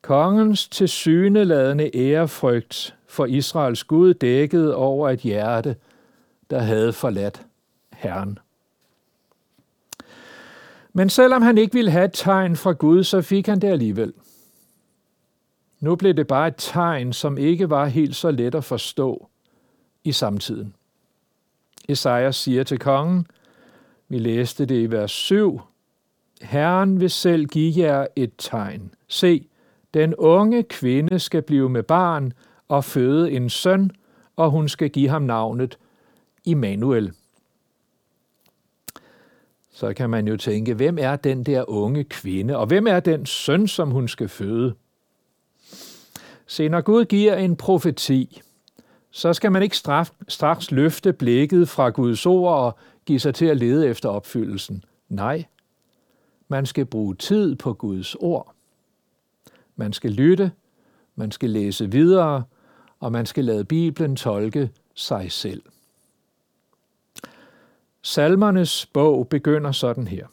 Kongens 0.03 0.69
tilsyneladende 0.69 1.97
ærefrygt 1.97 2.97
for 3.07 3.27
Israels 3.27 3.85
Gud 3.85 4.15
dækkede 4.15 4.75
over 4.75 5.11
et 5.11 5.21
hjerte, 5.21 5.77
der 6.51 6.59
havde 6.59 6.93
forladt 6.93 7.47
Herren. 7.93 8.39
Men 10.93 11.11
selvom 11.11 11.43
han 11.43 11.59
ikke 11.59 11.75
ville 11.75 11.91
have 11.91 12.05
et 12.05 12.13
tegn 12.13 12.57
fra 12.57 12.73
Gud, 12.73 13.05
så 13.05 13.23
fik 13.23 13.47
han 13.47 13.61
det 13.61 13.69
alligevel. 13.69 14.13
Nu 15.81 15.97
blev 15.97 16.15
det 16.15 16.27
bare 16.27 16.49
et 16.49 16.55
tegn, 16.59 17.13
som 17.13 17.39
ikke 17.39 17.71
var 17.71 17.87
helt 17.87 18.17
så 18.17 18.31
let 18.31 18.55
at 18.55 18.65
forstå 18.65 19.29
i 20.05 20.13
samtiden. 20.13 20.75
Esajas 21.89 22.37
siger 22.37 22.65
til 22.65 22.79
kongen, 22.79 23.27
vi 24.09 24.19
læste 24.19 24.67
det 24.67 24.83
i 24.83 24.91
vers 24.91 25.11
7, 25.11 25.61
Herren 26.43 27.01
vil 27.01 27.11
selv 27.11 27.47
give 27.47 27.75
jer 27.77 28.07
et 28.17 28.33
tegn. 28.39 28.95
Se, 29.09 29.47
den 29.95 30.15
unge 30.15 30.63
kvinde 30.63 31.19
skal 31.19 31.43
blive 31.43 31.69
med 31.69 31.83
barn 31.83 32.33
og 32.69 32.85
føde 32.85 33.31
en 33.31 33.51
søn, 33.51 33.91
og 34.37 34.51
hun 34.51 34.69
skal 34.69 34.91
give 34.91 35.09
ham 35.09 35.23
navnet 35.23 35.79
Immanuel. 36.45 37.13
Så 39.71 39.95
kan 39.95 40.11
man 40.11 40.29
jo 40.29 40.37
tænke, 40.37 40.75
hvem 40.75 40.99
er 41.01 41.17
den 41.17 41.45
der 41.45 41.71
unge 41.71 42.05
kvinde, 42.05 42.57
og 42.57 42.67
hvem 42.67 42.87
er 42.87 43.01
den 43.01 43.27
søn, 43.27 43.69
som 43.69 43.91
hun 43.91 44.09
skal 44.09 44.29
føde? 44.29 44.75
Se, 46.47 46.69
når 46.69 46.81
Gud 46.81 47.05
giver 47.05 47.37
en 47.37 47.57
profeti, 47.57 48.43
så 49.11 49.33
skal 49.33 49.53
man 49.53 49.63
ikke 49.63 49.77
straks, 49.77 50.13
straks 50.29 50.71
løfte 50.71 51.13
blikket 51.13 51.69
fra 51.69 51.89
Guds 51.89 52.27
ord 52.27 52.55
og 52.55 52.79
give 53.07 53.21
sig 53.21 53.35
til 53.35 53.47
at 53.47 53.57
lede 53.57 53.89
efter 53.89 54.09
opfyldelsen. 54.09 54.85
Nej, 55.09 55.45
man 56.49 56.67
skal 56.67 56.87
bruge 56.87 57.15
tid 57.15 57.57
på 57.57 57.73
Guds 57.73 58.15
ord. 58.15 58.55
Man 59.77 59.93
skal 59.93 60.11
lytte, 60.11 60.53
man 61.15 61.31
skal 61.31 61.51
læse 61.51 61.91
videre, 61.91 62.45
og 63.01 63.13
man 63.13 63.27
skal 63.27 63.45
lade 63.45 63.65
Bibelen 63.65 64.17
tolke 64.17 64.71
sig 64.95 65.33
selv. 65.33 65.63
Salmernes 68.03 68.87
bog 68.87 69.29
begynder 69.29 69.73
sådan 69.73 70.09
her. 70.09 70.27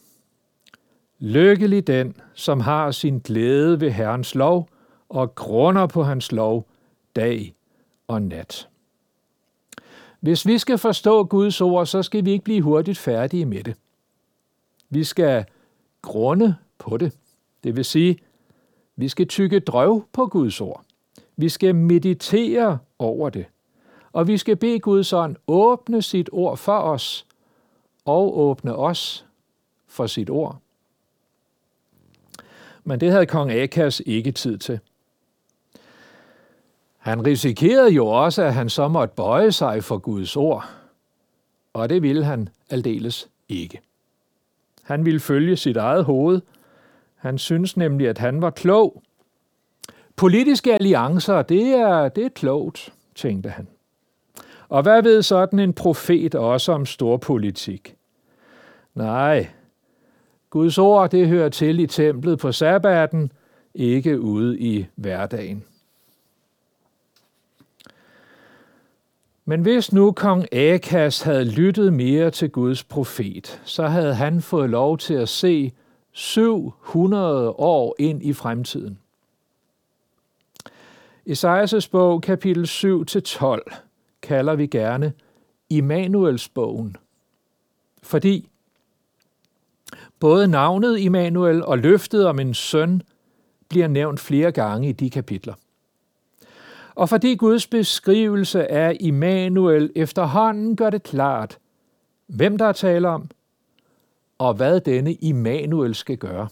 Lykkelig 1.19 1.87
den, 1.87 2.15
som 2.33 2.59
har 2.59 2.91
sin 2.91 3.19
glæde 3.19 3.81
ved 3.81 3.91
Herrens 3.91 4.35
lov 4.35 4.69
og 5.09 5.35
grunder 5.35 5.87
på 5.87 6.03
hans 6.03 6.31
lov 6.31 6.67
dag 7.15 7.55
og 8.07 8.21
nat. 8.21 8.69
Hvis 10.19 10.45
vi 10.45 10.57
skal 10.57 10.77
forstå 10.77 11.23
Guds 11.23 11.61
ord, 11.61 11.85
så 11.85 12.03
skal 12.03 12.25
vi 12.25 12.31
ikke 12.31 12.43
blive 12.43 12.61
hurtigt 12.61 12.97
færdige 12.97 13.45
med 13.45 13.63
det. 13.63 13.75
Vi 14.89 15.03
skal 15.03 15.45
grunde 16.01 16.55
på 16.77 16.97
det. 16.97 17.13
Det 17.63 17.75
vil 17.75 17.85
sige, 17.85 18.17
vi 18.95 19.09
skal 19.09 19.27
tykke 19.27 19.59
drøv 19.59 20.05
på 20.13 20.25
Guds 20.25 20.61
ord. 20.61 20.83
Vi 21.35 21.49
skal 21.49 21.75
meditere 21.75 22.79
over 22.99 23.29
det. 23.29 23.45
Og 24.11 24.27
vi 24.27 24.37
skal 24.37 24.55
bede 24.55 24.79
Guds 24.79 25.13
ånd 25.13 25.35
åbne 25.47 26.01
sit 26.01 26.29
ord 26.31 26.57
for 26.57 26.79
os 26.79 27.26
og 28.07 28.39
åbne 28.39 28.75
os 28.75 29.25
for 29.87 30.07
sit 30.07 30.29
ord. 30.29 30.57
Men 32.83 32.99
det 32.99 33.11
havde 33.11 33.25
kong 33.25 33.51
Akas 33.51 34.01
ikke 34.05 34.31
tid 34.31 34.57
til. 34.57 34.79
Han 36.97 37.25
risikerede 37.25 37.89
jo 37.89 38.07
også, 38.07 38.43
at 38.43 38.53
han 38.53 38.69
så 38.69 38.87
måtte 38.87 39.15
bøje 39.15 39.51
sig 39.51 39.83
for 39.83 39.97
Guds 39.97 40.35
ord, 40.35 40.69
og 41.73 41.89
det 41.89 42.01
ville 42.01 42.25
han 42.25 42.49
aldeles 42.69 43.29
ikke. 43.49 43.81
Han 44.83 45.05
ville 45.05 45.19
følge 45.19 45.57
sit 45.57 45.77
eget 45.77 46.05
hoved. 46.05 46.41
Han 47.15 47.37
synes 47.37 47.77
nemlig, 47.77 48.07
at 48.07 48.17
han 48.17 48.41
var 48.41 48.49
klog. 48.49 49.03
Politiske 50.15 50.73
alliancer, 50.73 51.41
det 51.41 51.67
er, 51.67 52.09
det 52.09 52.25
er 52.25 52.29
klogt, 52.29 52.93
tænkte 53.15 53.49
han. 53.49 53.67
Og 54.69 54.81
hvad 54.83 55.03
ved 55.03 55.21
sådan 55.21 55.59
en 55.59 55.73
profet 55.73 56.35
også 56.35 56.71
om 56.71 56.85
storpolitik? 56.85 57.96
Nej, 58.97 59.47
Guds 60.49 60.77
ord, 60.77 61.09
det 61.09 61.27
hører 61.27 61.49
til 61.49 61.79
i 61.79 61.87
templet 61.87 62.39
på 62.39 62.51
sabbaten, 62.51 63.31
ikke 63.73 64.21
ude 64.21 64.59
i 64.59 64.85
hverdagen. 64.95 65.63
Men 69.45 69.61
hvis 69.61 69.93
nu 69.93 70.11
kong 70.11 70.53
Akas 70.53 71.21
havde 71.21 71.45
lyttet 71.45 71.93
mere 71.93 72.31
til 72.31 72.49
Guds 72.49 72.83
profet, 72.83 73.61
så 73.65 73.87
havde 73.87 74.15
han 74.15 74.41
fået 74.41 74.69
lov 74.69 74.97
til 74.97 75.13
at 75.13 75.29
se 75.29 75.71
700 76.11 77.49
år 77.49 77.95
ind 77.99 78.23
i 78.23 78.33
fremtiden. 78.33 78.99
Esajas 81.25 81.87
bog, 81.87 82.21
kapitel 82.21 82.63
7-12, 82.65 83.59
kalder 84.21 84.55
vi 84.55 84.67
gerne 84.67 85.13
Immanuels 85.69 86.49
bogen, 86.49 86.97
fordi 88.03 88.49
både 90.19 90.47
navnet 90.47 90.99
Immanuel 90.99 91.65
og 91.65 91.77
løftet 91.77 92.27
om 92.27 92.39
en 92.39 92.53
søn 92.53 93.01
bliver 93.69 93.87
nævnt 93.87 94.19
flere 94.19 94.51
gange 94.51 94.89
i 94.89 94.91
de 94.91 95.09
kapitler. 95.09 95.53
Og 96.95 97.09
fordi 97.09 97.35
Guds 97.35 97.67
beskrivelse 97.67 98.71
af 98.71 98.97
Immanuel 98.99 99.91
efterhånden 99.95 100.75
gør 100.75 100.89
det 100.89 101.03
klart, 101.03 101.57
hvem 102.27 102.57
der 102.57 102.65
er 102.65 102.71
tale 102.71 103.07
om, 103.07 103.29
og 104.37 104.53
hvad 104.53 104.79
denne 104.79 105.13
Immanuel 105.13 105.95
skal 105.95 106.17
gøre. 106.17 106.47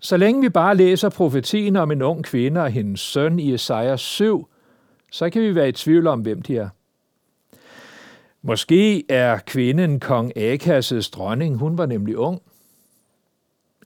Så 0.00 0.16
længe 0.16 0.40
vi 0.40 0.48
bare 0.48 0.76
læser 0.76 1.08
profetien 1.08 1.76
om 1.76 1.90
en 1.90 2.02
ung 2.02 2.24
kvinde 2.24 2.62
og 2.62 2.70
hendes 2.70 3.00
søn 3.00 3.38
i 3.38 3.54
Esajas 3.54 4.00
7, 4.00 4.48
så 5.12 5.30
kan 5.30 5.42
vi 5.42 5.54
være 5.54 5.68
i 5.68 5.72
tvivl 5.72 6.06
om, 6.06 6.20
hvem 6.20 6.42
de 6.42 6.56
er. 6.56 6.68
Måske 8.48 9.10
er 9.10 9.38
kvinden 9.38 10.00
kong 10.00 10.32
Akas' 10.36 11.10
dronning, 11.10 11.56
hun 11.56 11.78
var 11.78 11.86
nemlig 11.86 12.16
ung. 12.16 12.42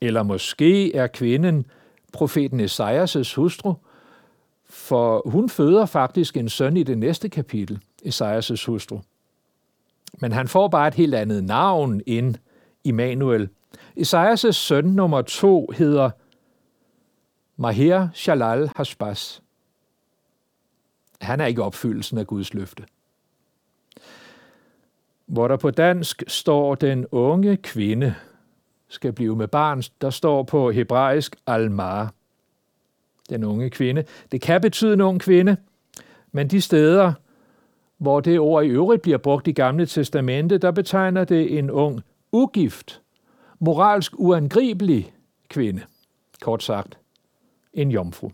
Eller 0.01 0.23
måske 0.23 0.95
er 0.95 1.07
kvinden 1.07 1.67
profeten 2.13 2.61
Esajas' 2.61 3.35
hustru, 3.37 3.75
for 4.65 5.23
hun 5.31 5.49
føder 5.49 5.87
faktisk 5.87 6.37
en 6.37 6.49
søn 6.49 6.77
i 6.77 6.83
det 6.83 6.99
næste 6.99 7.29
kapitel, 7.29 7.81
Esajas' 8.07 8.67
hustru. 8.67 9.01
Men 10.21 10.33
han 10.33 10.49
får 10.49 10.69
bare 10.69 10.89
et 10.89 10.95
helt 10.95 11.15
andet 11.15 11.45
navn 11.45 12.01
end 12.07 12.35
Immanuel. 12.85 13.49
Esajas' 13.99 14.51
søn 14.51 14.85
nummer 14.85 15.23
to 15.23 15.71
hedder 15.77 16.11
Maher 17.57 18.09
Shalal 18.15 18.71
Hashbaz. 18.77 19.41
Han 21.21 21.41
er 21.41 21.47
ikke 21.47 21.63
opfyldelsen 21.63 22.19
af 22.19 22.27
Guds 22.27 22.55
løfte. 22.55 22.85
Hvor 25.33 25.49
der 25.49 25.57
på 25.57 25.71
dansk 25.71 26.23
står 26.27 26.75
den 26.75 27.07
unge 27.11 27.57
kvinde 27.57 28.15
skal 28.89 29.13
blive 29.13 29.37
med 29.37 29.49
barn, 29.49 29.83
der 30.01 30.11
står 30.11 30.43
på 30.43 30.71
hebraisk 30.71 31.37
almar, 31.47 32.15
den 33.31 33.45
unge 33.45 33.71
kvinde. 33.71 34.05
Det 34.33 34.41
kan 34.41 34.61
betyde 34.61 34.93
en 34.93 35.01
ung 35.01 35.21
kvinde, 35.21 35.57
men 36.33 36.49
de 36.49 36.61
steder, 36.61 37.13
hvor 37.99 38.21
det 38.21 38.39
ord 38.39 38.65
i 38.65 38.69
øvrigt 38.69 39.03
bliver 39.03 39.19
brugt 39.19 39.49
i 39.49 39.53
Gamle 39.53 39.87
Testamente, 39.87 40.59
der 40.59 40.71
betegner 40.71 41.25
det 41.25 41.59
en 41.59 41.71
ung, 41.71 42.01
ugift, 42.33 43.01
moralsk 43.59 44.13
uangribelig 44.15 45.13
kvinde. 45.49 45.83
Kort 46.41 46.63
sagt, 46.63 46.99
en 47.73 47.91
jomfru. 47.91 48.31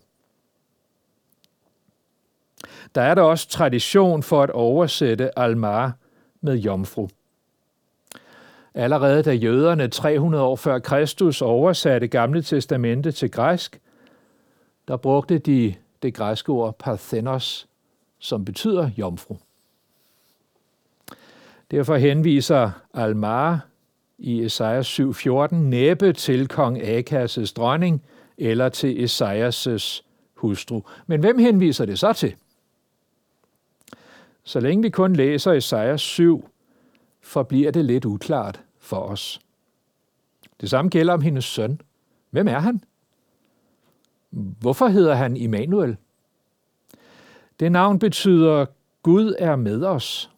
Der 2.95 3.01
er 3.01 3.15
der 3.15 3.21
også 3.21 3.49
tradition 3.49 4.23
for 4.23 4.43
at 4.43 4.49
oversætte 4.49 5.39
Almar 5.39 5.93
med 6.41 6.55
jomfru. 6.55 7.07
Allerede 8.73 9.23
da 9.23 9.33
jøderne 9.33 9.87
300 9.87 10.43
år 10.43 10.55
før 10.55 10.79
Kristus 10.79 11.41
oversatte 11.41 12.07
Gamle 12.07 12.41
Testamente 12.41 13.11
til 13.11 13.31
græsk, 13.31 13.79
der 14.87 14.97
brugte 14.97 15.37
de 15.37 15.75
det 16.01 16.13
græske 16.13 16.51
ord 16.51 16.79
parthenos, 16.79 17.67
som 18.19 18.45
betyder 18.45 18.89
jomfru. 18.97 19.35
Derfor 21.71 21.95
henviser 21.95 22.71
Almar 22.93 23.65
i 24.17 24.43
Esajas 24.43 24.99
7.14 24.99 25.55
næppe 25.55 26.13
til 26.13 26.47
kong 26.47 26.81
Akas' 26.81 27.53
dronning 27.55 28.03
eller 28.37 28.69
til 28.69 29.05
Esajas' 29.05 30.01
hustru. 30.33 30.81
Men 31.07 31.19
hvem 31.19 31.37
henviser 31.37 31.85
det 31.85 31.99
så 31.99 32.13
til? 32.13 32.35
Så 34.43 34.59
længe 34.59 34.83
vi 34.83 34.89
kun 34.89 35.13
læser 35.13 35.51
Esajas 35.51 36.01
7, 36.01 36.49
forbliver 37.21 37.71
det 37.71 37.85
lidt 37.85 38.05
uklart 38.05 38.61
for 38.79 38.97
os. 38.97 39.39
Det 40.61 40.69
samme 40.69 40.89
gælder 40.89 41.13
om 41.13 41.21
hendes 41.21 41.45
søn. 41.45 41.81
Hvem 42.29 42.47
er 42.47 42.59
han? 42.59 42.83
Hvorfor 44.29 44.87
hedder 44.87 45.13
han 45.13 45.37
Immanuel? 45.37 45.97
Det 47.59 47.71
navn 47.71 47.99
betyder 47.99 48.65
Gud 49.03 49.35
er 49.39 49.55
med 49.55 49.83
os, 49.83 50.31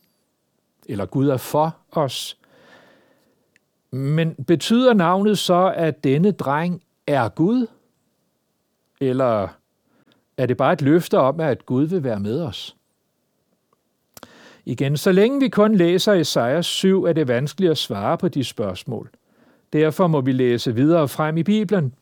eller 0.86 1.06
Gud 1.06 1.28
er 1.28 1.38
for 1.38 1.78
os. 1.92 2.38
Men 3.92 4.36
betyder 4.36 4.94
navnet 4.94 5.38
så, 5.38 5.74
at 5.76 6.04
denne 6.04 6.32
dreng 6.32 6.84
er 7.08 7.30
Gud? 7.30 7.68
Eller 9.00 9.48
er 10.38 10.46
det 10.46 10.58
bare 10.58 10.74
et 10.74 10.82
løfte 10.82 11.20
om, 11.20 11.40
at 11.40 11.66
Gud 11.66 11.84
vil 11.84 12.04
være 12.04 12.20
med 12.20 12.42
os? 12.42 12.76
Igen, 14.66 14.98
så 14.98 15.12
længe 15.12 15.40
vi 15.40 15.50
kun 15.50 15.76
læser 15.76 16.14
Esajas 16.14 16.66
7, 16.66 17.04
er 17.04 17.14
det 17.14 17.28
vanskeligt 17.28 17.72
at 17.72 17.78
svare 17.78 18.18
på 18.18 18.28
de 18.28 18.44
spørgsmål. 18.44 19.10
Derfor 19.74 20.08
må 20.08 20.22
vi 20.22 20.32
læse 20.32 20.76
videre 20.76 21.08
frem 21.08 21.38
i 21.38 21.44
Bibelen, 21.44 21.94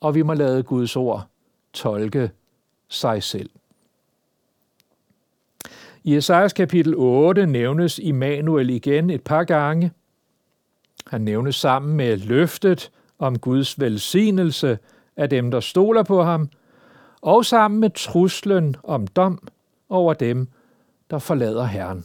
og 0.00 0.14
vi 0.14 0.22
må 0.22 0.34
lade 0.34 0.62
Guds 0.62 0.96
ord 0.96 1.26
tolke 1.72 2.30
sig 2.88 3.22
selv. 3.22 3.50
I 6.04 6.16
Esajas 6.16 6.52
kapitel 6.52 6.94
8 6.96 7.46
nævnes 7.46 7.98
Immanuel 7.98 8.70
igen 8.70 9.10
et 9.10 9.22
par 9.22 9.44
gange. 9.44 9.90
Han 11.06 11.20
nævnes 11.20 11.56
sammen 11.56 11.96
med 11.96 12.16
løftet 12.16 12.90
om 13.18 13.38
Guds 13.38 13.80
velsignelse 13.80 14.78
af 15.16 15.30
dem, 15.30 15.50
der 15.50 15.60
stoler 15.60 16.02
på 16.02 16.22
ham, 16.22 16.48
og 17.20 17.44
sammen 17.44 17.80
med 17.80 17.90
truslen 17.90 18.76
om 18.82 19.06
dom 19.06 19.48
over 19.88 20.14
dem, 20.14 20.48
der 21.10 21.18
forlader 21.18 21.64
Herren. 21.64 22.04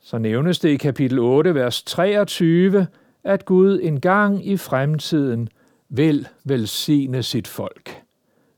Så 0.00 0.18
nævnes 0.18 0.58
det 0.58 0.68
i 0.68 0.76
kapitel 0.76 1.18
8, 1.18 1.54
vers 1.54 1.82
23, 1.82 2.86
at 3.24 3.44
Gud 3.44 3.80
engang 3.82 4.46
i 4.46 4.56
fremtiden 4.56 5.48
vil 5.88 6.28
velsigne 6.44 7.22
sit 7.22 7.48
folk. 7.48 8.02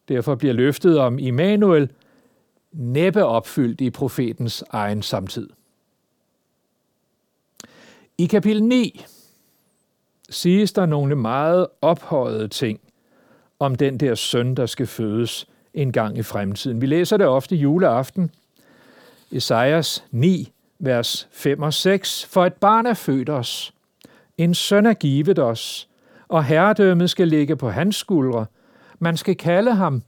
Derfor 0.09 0.35
bliver 0.35 0.55
løftet 0.55 0.99
om 0.99 1.19
Immanuel 1.19 1.91
næppe 2.73 3.25
opfyldt 3.25 3.81
i 3.81 3.91
profetens 3.91 4.65
egen 4.71 5.03
samtid. 5.03 5.49
I 8.19 8.27
kapitel 8.27 8.63
9 8.63 9.05
siges 10.31 10.73
der 10.73 10.87
nogle 10.87 11.17
meget 11.17 11.67
ophøjede 11.81 12.49
ting 12.49 12.81
om 13.59 13.75
den 13.75 14.01
der 14.01 14.15
søn, 14.15 14.55
der 14.55 14.67
skal 14.67 14.87
fødes 14.87 15.49
en 15.75 15.93
gang 15.93 16.19
i 16.19 16.23
fremtiden. 16.23 16.81
Vi 16.81 16.87
læser 16.87 17.17
det 17.17 17.27
ofte 17.27 17.57
juleaften, 17.57 18.31
Esajas 19.33 20.05
9, 20.11 20.53
vers 20.79 21.29
5 21.31 21.63
og 21.63 21.75
6. 21.75 22.27
For 22.27 22.47
et 22.47 22.55
barn 22.55 22.87
er 22.87 22.95
født 22.95 23.29
os, 23.29 23.75
en 24.39 24.55
søn 24.55 24.87
er 24.87 24.95
givet 24.95 25.39
os, 25.39 25.89
og 26.29 26.45
herredømmet 26.45 27.11
skal 27.11 27.29
ligge 27.29 27.57
på 27.57 27.71
hans 27.71 27.97
skuldre. 27.97 28.47
Man 28.99 29.17
skal 29.17 29.37
kalde 29.37 29.75
ham 29.75 30.03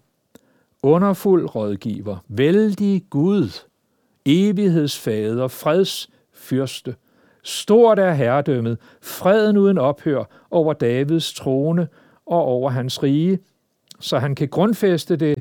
underfuld 0.82 1.54
rådgiver, 1.54 2.16
vældig 2.28 3.04
Gud, 3.10 3.66
evighedsfader, 4.26 5.48
freds 5.48 6.10
fyrste. 6.32 6.94
Stort 7.42 7.98
er 7.98 8.12
herredømmet, 8.12 8.78
freden 9.02 9.56
uden 9.56 9.78
ophør 9.78 10.24
over 10.50 10.72
Davids 10.72 11.34
trone 11.34 11.88
og 12.26 12.42
over 12.42 12.70
hans 12.70 13.02
rige, 13.02 13.38
så 14.00 14.18
han 14.18 14.34
kan 14.34 14.48
grundfæste 14.48 15.16
det 15.16 15.38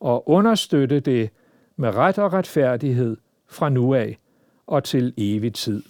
og 0.00 0.28
understøtte 0.28 1.00
det 1.00 1.30
med 1.76 1.94
ret 1.94 2.18
og 2.18 2.32
retfærdighed 2.32 3.16
fra 3.46 3.68
nu 3.68 3.94
af 3.94 4.18
og 4.66 4.84
til 4.84 5.14
evig 5.16 5.54
tid. 5.54 5.82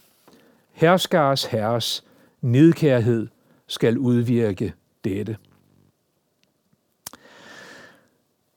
Herskars 0.73 1.45
herres 1.45 2.05
nedkærhed 2.41 3.29
skal 3.67 3.99
udvirke 3.99 4.75
dette. 5.05 5.37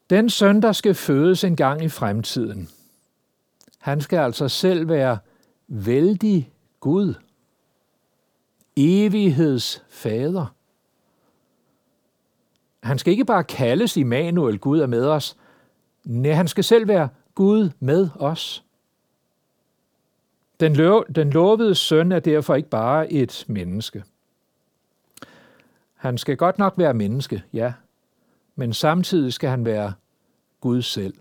Den 0.09 0.29
søn, 0.29 0.61
der 0.61 0.71
skal 0.71 0.95
fødes 0.95 1.43
en 1.43 1.55
gang 1.55 1.83
i 1.83 1.89
fremtiden, 1.89 2.69
han 3.79 4.01
skal 4.01 4.19
altså 4.19 4.47
selv 4.47 4.89
være 4.89 5.17
vældig 5.67 6.51
Gud, 6.79 7.13
evighedsfader. 8.75 10.55
Han 12.83 12.99
skal 12.99 13.11
ikke 13.11 13.25
bare 13.25 13.43
kaldes 13.43 13.97
Immanuel, 13.97 14.59
Gud 14.59 14.79
er 14.79 14.87
med 14.87 15.05
os. 15.05 15.37
Nej, 16.05 16.31
han 16.31 16.47
skal 16.47 16.63
selv 16.63 16.87
være 16.87 17.09
Gud 17.37 17.69
med 17.79 18.09
os. 18.15 18.63
Den, 20.59 20.75
lo- 20.75 21.03
den 21.15 21.29
lovede 21.29 21.75
søn 21.75 22.11
er 22.11 22.19
derfor 22.19 22.55
ikke 22.55 22.69
bare 22.69 23.11
et 23.11 23.45
menneske. 23.47 24.03
Han 25.95 26.17
skal 26.17 26.37
godt 26.37 26.57
nok 26.57 26.73
være 26.77 26.93
menneske, 26.93 27.43
ja, 27.53 27.73
men 28.55 28.73
samtidig 28.73 29.33
skal 29.33 29.49
han 29.49 29.65
være 29.65 29.93
Gud 30.61 30.81
selv. 30.81 31.13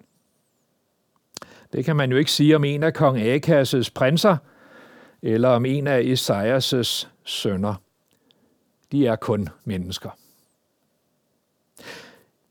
Det 1.72 1.84
kan 1.84 1.96
man 1.96 2.10
jo 2.10 2.16
ikke 2.16 2.32
sige 2.32 2.56
om 2.56 2.64
en 2.64 2.82
af 2.82 2.94
kong 2.94 3.18
Akas' 3.18 3.90
prinser, 3.94 4.36
eller 5.22 5.48
om 5.48 5.64
en 5.64 5.86
af 5.86 6.00
Esajas' 6.02 7.06
sønner. 7.24 7.74
De 8.92 9.06
er 9.06 9.16
kun 9.16 9.48
mennesker. 9.64 10.10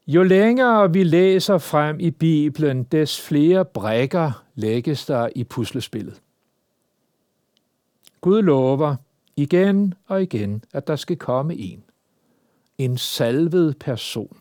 Jo 0.07 0.23
længere 0.23 0.93
vi 0.93 1.03
læser 1.03 1.57
frem 1.57 1.99
i 1.99 2.11
Bibelen, 2.11 2.83
des 2.83 3.21
flere 3.21 3.65
brækker 3.65 4.43
lægges 4.55 5.05
der 5.05 5.29
i 5.35 5.43
puslespillet. 5.43 6.21
Gud 8.21 8.41
lover 8.41 8.95
igen 9.35 9.93
og 10.07 10.21
igen, 10.21 10.63
at 10.73 10.87
der 10.87 10.95
skal 10.95 11.17
komme 11.17 11.55
en. 11.55 11.83
En 12.77 12.97
salvet 12.97 13.77
person. 13.79 14.37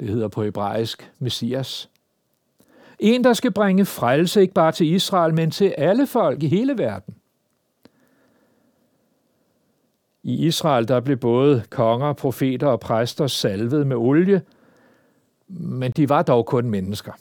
Det 0.00 0.08
hedder 0.08 0.28
på 0.28 0.42
hebraisk 0.42 1.12
Messias. 1.18 1.90
En, 2.98 3.24
der 3.24 3.32
skal 3.32 3.52
bringe 3.52 3.84
frelse 3.84 4.40
ikke 4.40 4.54
bare 4.54 4.72
til 4.72 4.86
Israel, 4.86 5.34
men 5.34 5.50
til 5.50 5.74
alle 5.78 6.06
folk 6.06 6.42
i 6.42 6.48
hele 6.48 6.78
verden. 6.78 7.14
I 10.22 10.46
Israel 10.46 10.88
der 10.88 11.00
blev 11.00 11.16
både 11.16 11.62
konger, 11.70 12.12
profeter 12.12 12.66
og 12.66 12.80
præster 12.80 13.26
salvet 13.26 13.86
med 13.86 13.96
olie, 13.96 14.42
men 15.48 15.92
de 15.92 16.08
var 16.08 16.22
dog 16.22 16.46
kun 16.46 16.70
mennesker. 16.70 17.12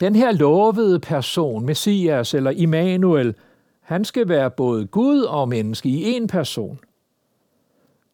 Den 0.00 0.14
her 0.14 0.32
lovede 0.32 1.00
person, 1.00 1.66
Messias 1.66 2.34
eller 2.34 2.50
Immanuel, 2.50 3.34
han 3.80 4.04
skal 4.04 4.28
være 4.28 4.50
både 4.50 4.86
Gud 4.86 5.20
og 5.20 5.48
menneske 5.48 5.88
i 5.88 6.18
én 6.18 6.26
person. 6.26 6.80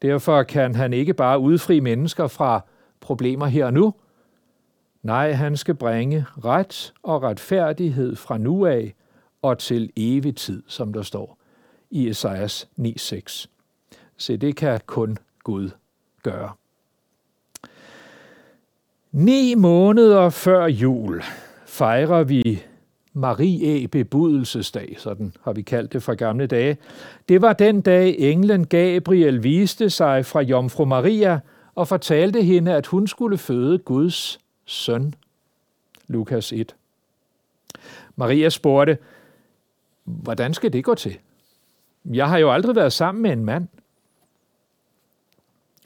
Derfor 0.03 0.43
kan 0.43 0.75
han 0.75 0.93
ikke 0.93 1.15
bare 1.15 1.39
udfri 1.39 1.81
mennesker 1.81 2.27
fra 2.27 2.61
problemer 3.01 3.47
her 3.47 3.67
og 3.67 3.73
nu. 3.73 3.95
Nej, 5.03 5.33
han 5.33 5.57
skal 5.57 5.75
bringe 5.75 6.27
ret 6.45 6.93
og 7.03 7.23
retfærdighed 7.23 8.17
fra 8.17 8.39
nu 8.39 8.67
af 8.67 8.95
og 9.43 9.59
til 9.59 9.93
evig 9.97 10.37
tid, 10.37 10.63
som 10.67 10.93
der 10.93 11.03
står 11.03 11.39
i 11.91 12.09
Esajas 12.09 12.69
9.6. 12.81 13.47
Se, 14.17 14.37
det 14.37 14.57
kan 14.57 14.81
kun 14.87 15.19
Gud 15.45 15.71
gøre. 16.23 16.53
Ni 19.13 19.55
måneder 19.55 20.31
før 20.31 20.67
jul 20.67 21.23
fejrer 21.67 22.25
vi 22.25 22.63
Marie 23.13 23.89
bebudelsesdag, 23.89 24.97
sådan 24.99 25.33
har 25.45 25.53
vi 25.53 25.63
kaldt 25.63 25.93
det 25.93 26.03
fra 26.03 26.15
gamle 26.15 26.47
dage. 26.47 26.77
Det 27.29 27.43
var 27.43 27.53
den 27.53 27.81
dag, 27.81 28.19
englen 28.19 28.67
Gabriel 28.67 29.43
viste 29.43 29.91
sig 29.91 30.27
fra 30.27 30.41
Jomfru 30.41 30.85
Maria 30.85 31.41
og 31.75 31.89
fortalte 31.89 32.43
hende, 32.43 32.75
at 32.75 32.87
hun 32.87 33.07
skulle 33.07 33.39
føde 33.39 33.79
Guds 33.79 34.41
søn. 34.65 35.15
Lukas 36.09 36.53
1. 36.53 36.77
Maria 38.17 38.49
spurgte, 38.49 38.99
hvordan 40.05 40.55
skal 40.55 40.73
det 40.73 40.85
gå 40.85 40.95
til? 40.95 41.19
Jeg 42.05 42.29
har 42.29 42.39
jo 42.39 42.53
aldrig 42.53 42.77
været 42.77 42.93
sammen 42.93 43.23
med 43.23 43.31
en 43.31 43.45
mand. 43.45 43.69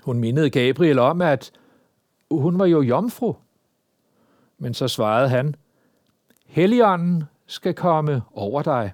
Hun 0.03 0.19
mindede 0.19 0.51
Gabriel 0.51 0.99
om, 0.99 1.23
at 1.23 1.53
hun 2.41 2.59
var 2.59 2.67
jo 2.67 2.83
jomfru. 2.83 3.35
Men 4.59 4.75
så 4.75 4.89
svarede 4.89 5.29
han, 5.29 5.55
Helligånden 6.47 7.25
skal 7.47 7.75
komme 7.75 8.23
over 8.33 8.63
dig. 8.63 8.93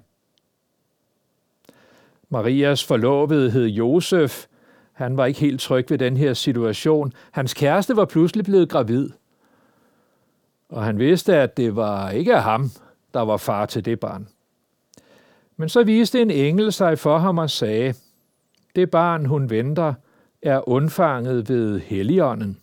Marias 2.29 2.85
forlovede 2.85 3.51
hed 3.51 3.65
Josef. 3.65 4.45
Han 4.93 5.17
var 5.17 5.25
ikke 5.25 5.39
helt 5.39 5.61
tryg 5.61 5.85
ved 5.89 5.97
den 5.97 6.17
her 6.17 6.33
situation. 6.33 7.13
Hans 7.31 7.53
kæreste 7.53 7.95
var 7.95 8.05
pludselig 8.05 8.45
blevet 8.45 8.69
gravid. 8.69 9.09
Og 10.69 10.83
han 10.83 10.99
vidste, 10.99 11.35
at 11.35 11.57
det 11.57 11.75
var 11.75 12.09
ikke 12.09 12.35
ham, 12.35 12.71
der 13.13 13.21
var 13.21 13.37
far 13.37 13.65
til 13.65 13.85
det 13.85 13.99
barn. 13.99 14.27
Men 15.57 15.69
så 15.69 15.83
viste 15.83 16.21
en 16.21 16.31
engel 16.31 16.71
sig 16.71 16.99
for 16.99 17.17
ham 17.17 17.37
og 17.37 17.49
sagde, 17.49 17.93
det 18.75 18.91
barn, 18.91 19.25
hun 19.25 19.49
venter, 19.49 19.93
er 20.41 20.69
undfanget 20.69 21.49
ved 21.49 21.79
Helligånden. 21.79 22.60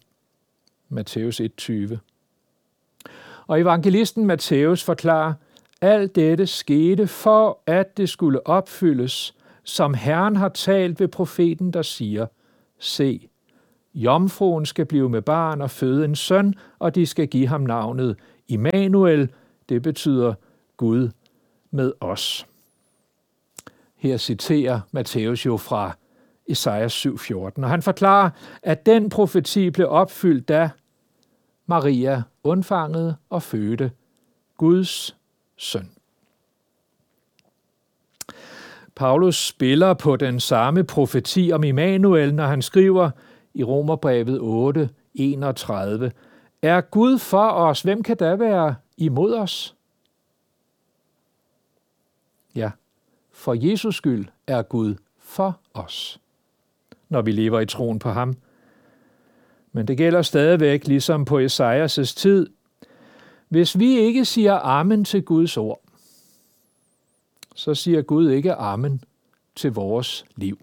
Matthæus 0.88 1.40
1:20. 1.40 1.98
Og 3.46 3.60
evangelisten 3.60 4.26
Matthæus 4.26 4.84
forklarer, 4.84 5.34
alt 5.80 6.14
dette 6.14 6.46
skete 6.46 7.06
for, 7.06 7.58
at 7.66 7.96
det 7.96 8.08
skulle 8.08 8.46
opfyldes, 8.46 9.34
som 9.64 9.94
Herren 9.94 10.36
har 10.36 10.48
talt 10.48 11.00
ved 11.00 11.08
profeten, 11.08 11.72
der 11.72 11.82
siger, 11.82 12.26
Se, 12.78 13.28
jomfruen 13.94 14.66
skal 14.66 14.86
blive 14.86 15.08
med 15.08 15.22
barn 15.22 15.60
og 15.60 15.70
føde 15.70 16.04
en 16.04 16.14
søn, 16.14 16.54
og 16.78 16.94
de 16.94 17.06
skal 17.06 17.28
give 17.28 17.48
ham 17.48 17.60
navnet 17.60 18.16
Immanuel, 18.48 19.32
det 19.68 19.82
betyder 19.82 20.34
Gud 20.76 21.10
med 21.70 21.92
os. 22.00 22.46
Her 23.96 24.16
citerer 24.16 24.80
Matthæus 24.92 25.46
jo 25.46 25.56
fra 25.56 25.96
Esajas 26.48 27.06
7:14, 27.06 27.64
og 27.64 27.70
han 27.70 27.82
forklarer, 27.82 28.30
at 28.62 28.86
den 28.86 29.08
profeti 29.08 29.70
blev 29.70 29.88
opfyldt, 29.90 30.48
da 30.48 30.70
Maria 31.66 32.22
undfangede 32.44 33.16
og 33.30 33.42
fødte 33.42 33.90
Guds 34.56 35.16
søn. 35.56 35.90
Paulus 38.94 39.46
spiller 39.46 39.94
på 39.94 40.16
den 40.16 40.40
samme 40.40 40.84
profeti 40.84 41.50
om 41.52 41.64
Immanuel, 41.64 42.34
når 42.34 42.46
han 42.46 42.62
skriver 42.62 43.10
i 43.54 43.64
Romerbrevet 43.64 44.38
8, 44.40 44.90
31, 45.14 46.12
Er 46.62 46.80
Gud 46.80 47.18
for 47.18 47.48
os, 47.50 47.82
hvem 47.82 48.02
kan 48.02 48.16
da 48.16 48.34
være 48.34 48.74
imod 48.96 49.34
os? 49.34 49.76
Ja, 52.54 52.70
for 53.32 53.54
Jesus 53.68 53.96
skyld 53.96 54.26
er 54.46 54.62
Gud 54.62 54.94
for 55.18 55.60
os, 55.74 56.20
når 57.08 57.22
vi 57.22 57.32
lever 57.32 57.60
i 57.60 57.66
troen 57.66 57.98
på 57.98 58.10
ham– 58.10 58.36
men 59.72 59.88
det 59.88 59.96
gælder 59.96 60.22
stadigvæk, 60.22 60.86
ligesom 60.86 61.24
på 61.24 61.38
Esajas' 61.38 62.14
tid. 62.16 62.50
Hvis 63.48 63.78
vi 63.78 63.98
ikke 63.98 64.24
siger 64.24 64.54
amen 64.54 65.04
til 65.04 65.22
Guds 65.22 65.56
ord, 65.56 65.80
så 67.54 67.74
siger 67.74 68.02
Gud 68.02 68.30
ikke 68.30 68.54
amen 68.54 69.04
til 69.56 69.72
vores 69.72 70.24
liv. 70.36 70.58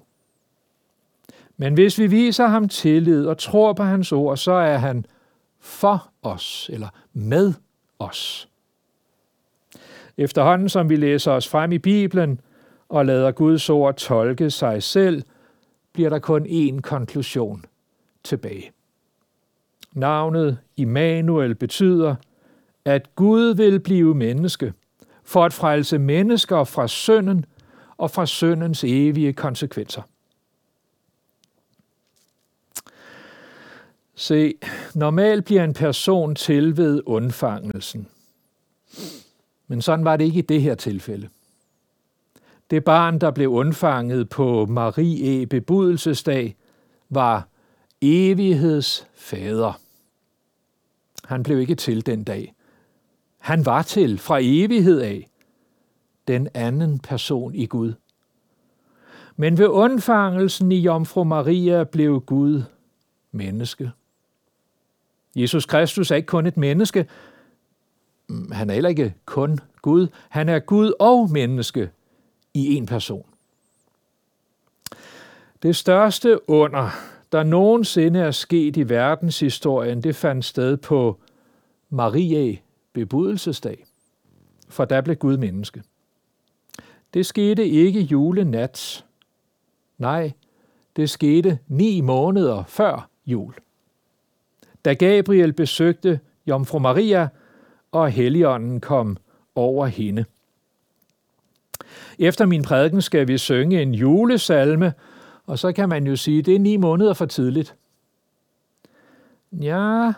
Men 1.58 1.73
hvis 1.73 1.99
vi 1.99 2.08
viser 2.08 2.47
ham 2.47 2.69
tillid 2.69 3.25
og 3.25 3.38
tror 3.38 3.73
på 3.73 3.84
hans 3.84 4.12
ord, 4.12 4.38
så 4.38 4.51
er 4.51 4.77
han 4.77 5.05
for 5.60 6.10
os 6.21 6.69
eller 6.73 6.89
med 7.13 7.53
os. 7.99 8.49
Efterhånden 10.17 10.69
som 10.69 10.89
vi 10.89 10.95
læser 10.95 11.31
os 11.31 11.47
frem 11.47 11.71
i 11.71 11.77
Bibelen 11.77 12.39
og 12.89 13.05
lader 13.05 13.31
Guds 13.31 13.69
ord 13.69 13.95
tolke 13.95 14.51
sig 14.51 14.84
selv, 14.84 15.23
bliver 15.95 16.10
der 16.10 16.19
kun 16.19 16.45
én 16.45 16.81
konklusion 16.81 17.65
tilbage. 18.23 18.71
Navnet 19.93 20.58
Immanuel 20.77 21.55
betyder, 21.55 22.15
at 22.86 23.15
Gud 23.15 23.55
vil 23.55 23.79
blive 23.79 24.15
menneske, 24.15 24.73
for 25.23 25.45
at 25.45 25.53
frelse 25.53 25.97
mennesker 25.97 26.63
fra 26.63 26.88
synden 26.88 27.45
og 27.97 28.12
fra 28.12 28.25
syndens 28.25 28.84
evige 28.84 29.34
konsekvenser. 29.34 30.01
Se, 34.15 34.53
normalt 34.95 35.45
bliver 35.45 35.63
en 35.63 35.73
person 35.73 36.36
til 36.36 36.77
ved 36.77 37.01
undfangelsen. 37.05 38.08
Men 39.67 39.81
sådan 39.81 40.05
var 40.05 40.17
det 40.17 40.25
ikke 40.25 40.39
i 40.39 40.41
det 40.41 40.62
her 40.62 40.75
tilfælde. 40.75 41.29
Det 42.69 42.84
barn, 42.84 43.19
der 43.19 43.32
blev 43.32 43.49
undfanget 43.49 44.30
på 44.30 44.65
Marie 44.65 45.41
e. 45.41 45.45
bebudelsesdag, 45.45 46.56
var 47.10 47.47
evighedsfader. 48.01 49.80
Han 51.25 51.43
blev 51.43 51.60
ikke 51.60 51.75
til 51.75 52.06
den 52.06 52.23
dag. 52.23 52.54
Han 53.38 53.65
var 53.65 53.82
til 53.82 54.17
fra 54.17 54.39
evighed 54.41 55.01
af 55.01 55.30
den 56.28 56.47
anden 56.54 56.99
person 56.99 57.56
i 57.56 57.65
Gud. 57.65 57.93
Men 59.36 59.58
ved 59.58 59.67
undfangelsen 59.67 60.71
i 60.71 60.80
Jomfru 60.80 61.23
Maria 61.23 61.84
blev 61.84 62.21
Gud 62.21 62.63
menneske. 63.32 63.91
Jesus 65.36 65.65
Kristus 65.65 66.12
er 66.12 66.15
ikke 66.15 66.25
kun 66.25 66.45
et 66.45 66.58
menneske. 66.58 67.08
Mm, 68.30 68.51
han 68.51 68.69
er 68.69 68.73
heller 68.73 68.89
ikke 68.89 69.13
kun 69.25 69.60
Gud. 69.82 70.08
Han 70.30 70.49
er 70.49 70.60
Gud 70.60 70.93
og 70.99 71.30
menneske 71.32 71.89
i 72.56 72.76
en 72.76 72.86
person. 72.86 73.26
Det 75.63 75.76
største 75.76 76.50
under, 76.50 76.89
der 77.32 77.44
nogensinde 77.44 78.20
er 78.20 78.32
sket 78.32 78.78
i 78.78 78.89
verdenshistorien, 78.89 80.04
det 80.04 80.15
fandt 80.15 80.46
sted 80.46 80.78
på 80.78 81.20
Marie 81.89 82.60
bebudelsesdag, 82.94 83.86
for 84.70 84.86
der 84.86 85.02
blev 85.02 85.15
Gud 85.15 85.38
menneske. 85.38 85.84
Det 87.13 87.26
skete 87.26 87.68
ikke 87.68 88.00
julenat. 88.00 89.06
Nej, 89.98 90.32
det 90.96 91.10
skete 91.10 91.60
ni 91.68 92.02
måneder 92.02 92.63
før 92.68 93.10
jul. 93.26 93.54
Da 94.86 94.94
Gabriel 94.94 95.54
besøgte 95.54 96.20
Jomfru 96.48 96.80
Maria, 96.80 97.30
og 97.91 98.10
Helligånden 98.10 98.82
kom 98.82 99.18
over 99.56 99.86
hende. 99.86 100.26
Efter 102.19 102.45
min 102.45 102.63
prædiken 102.63 103.01
skal 103.01 103.27
vi 103.27 103.38
synge 103.38 103.81
en 103.81 103.93
julesalme, 103.93 104.93
og 105.45 105.59
så 105.59 105.71
kan 105.71 105.89
man 105.89 106.07
jo 106.07 106.15
sige, 106.15 106.39
at 106.39 106.45
det 106.45 106.55
er 106.55 106.59
ni 106.59 106.77
måneder 106.77 107.13
for 107.13 107.25
tidligt. 107.25 107.75
Ja, 109.51 110.13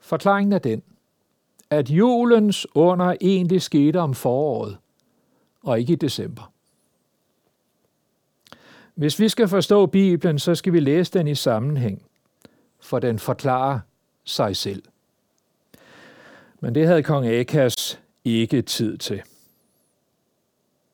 forklaringen 0.00 0.52
er 0.52 0.58
den, 0.58 0.82
at 1.70 1.90
julens 1.90 2.66
under 2.74 3.14
egentlig 3.20 3.62
skete 3.62 4.00
om 4.00 4.14
foråret, 4.14 4.76
og 5.62 5.80
ikke 5.80 5.92
i 5.92 5.96
december. 5.96 6.52
Hvis 8.94 9.20
vi 9.20 9.28
skal 9.28 9.48
forstå 9.48 9.86
Bibelen, 9.86 10.38
så 10.38 10.54
skal 10.54 10.72
vi 10.72 10.80
læse 10.80 11.12
den 11.12 11.28
i 11.28 11.34
sammenhæng, 11.34 12.02
for 12.80 12.98
den 12.98 13.18
forklarer 13.18 13.80
sig 14.24 14.56
selv. 14.56 14.82
Men 16.60 16.74
det 16.74 16.86
havde 16.86 17.02
kong 17.02 17.26
Akas 17.26 18.00
ikke 18.24 18.62
tid 18.62 18.98
til. 18.98 19.22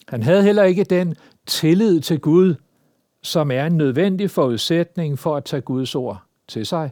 Han 0.09 0.23
havde 0.23 0.43
heller 0.43 0.63
ikke 0.63 0.85
den 0.85 1.17
tillid 1.47 2.01
til 2.01 2.21
Gud, 2.21 2.55
som 3.23 3.51
er 3.51 3.67
en 3.67 3.77
nødvendig 3.77 4.31
forudsætning 4.31 5.19
for 5.19 5.37
at 5.37 5.45
tage 5.45 5.61
Guds 5.61 5.95
ord 5.95 6.23
til 6.49 6.67
sig. 6.67 6.91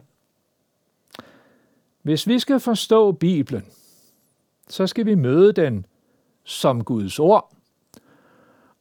Hvis 2.01 2.27
vi 2.27 2.39
skal 2.39 2.59
forstå 2.59 3.11
Bibelen, 3.11 3.65
så 4.69 4.87
skal 4.87 5.05
vi 5.05 5.15
møde 5.15 5.53
den 5.53 5.85
som 6.43 6.83
Guds 6.83 7.19
ord, 7.19 7.53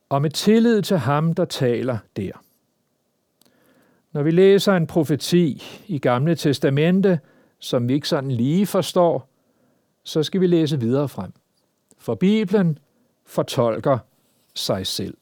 og 0.09 0.23
med 0.23 0.31
tillid 0.31 0.83
til 0.83 0.99
ham, 0.99 1.35
der 1.35 1.45
taler 1.45 1.99
der. 2.17 2.33
Når 4.13 4.23
vi 4.23 4.31
læser 4.31 4.73
en 4.73 4.87
profeti 4.87 5.63
i 5.87 5.99
Gamle 5.99 6.35
Testamente, 6.35 7.21
som 7.59 7.89
vi 7.89 7.95
ikke 7.95 8.09
sådan 8.09 8.31
lige 8.31 8.67
forstår, 8.67 9.29
så 10.05 10.23
skal 10.23 10.41
vi 10.41 10.47
læse 10.47 10.81
videre 10.81 11.09
frem. 11.09 11.33
For 11.99 12.15
Bibelen 12.15 12.79
fortolker 13.27 13.99
sig 14.55 14.87
selv. 14.87 15.17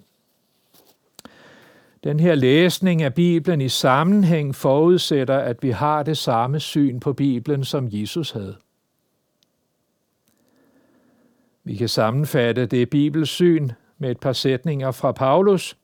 Den 2.05 2.21
her 2.21 2.35
læsning 2.35 3.03
af 3.03 3.15
Bibelen 3.15 3.61
i 3.61 3.69
sammenhæng 3.69 4.55
forudsætter, 4.55 5.39
at 5.39 5.63
vi 5.63 5.71
har 5.71 6.03
det 6.03 6.19
samme 6.19 6.61
syn 6.61 7.01
på 7.01 7.13
Bibelen, 7.13 7.65
som 7.65 7.89
Jesus 7.91 8.31
havde. 8.31 8.57
Vi 11.65 11.77
kan 11.77 11.89
sammenfatte 11.89 12.67
det 12.67 12.91
bibelsyn 12.91 13.71
med 13.99 14.11
et 14.11 14.21
par 14.21 14.33
sætninger 14.33 14.91
fra 14.91 15.13
Paulus. 15.13 15.77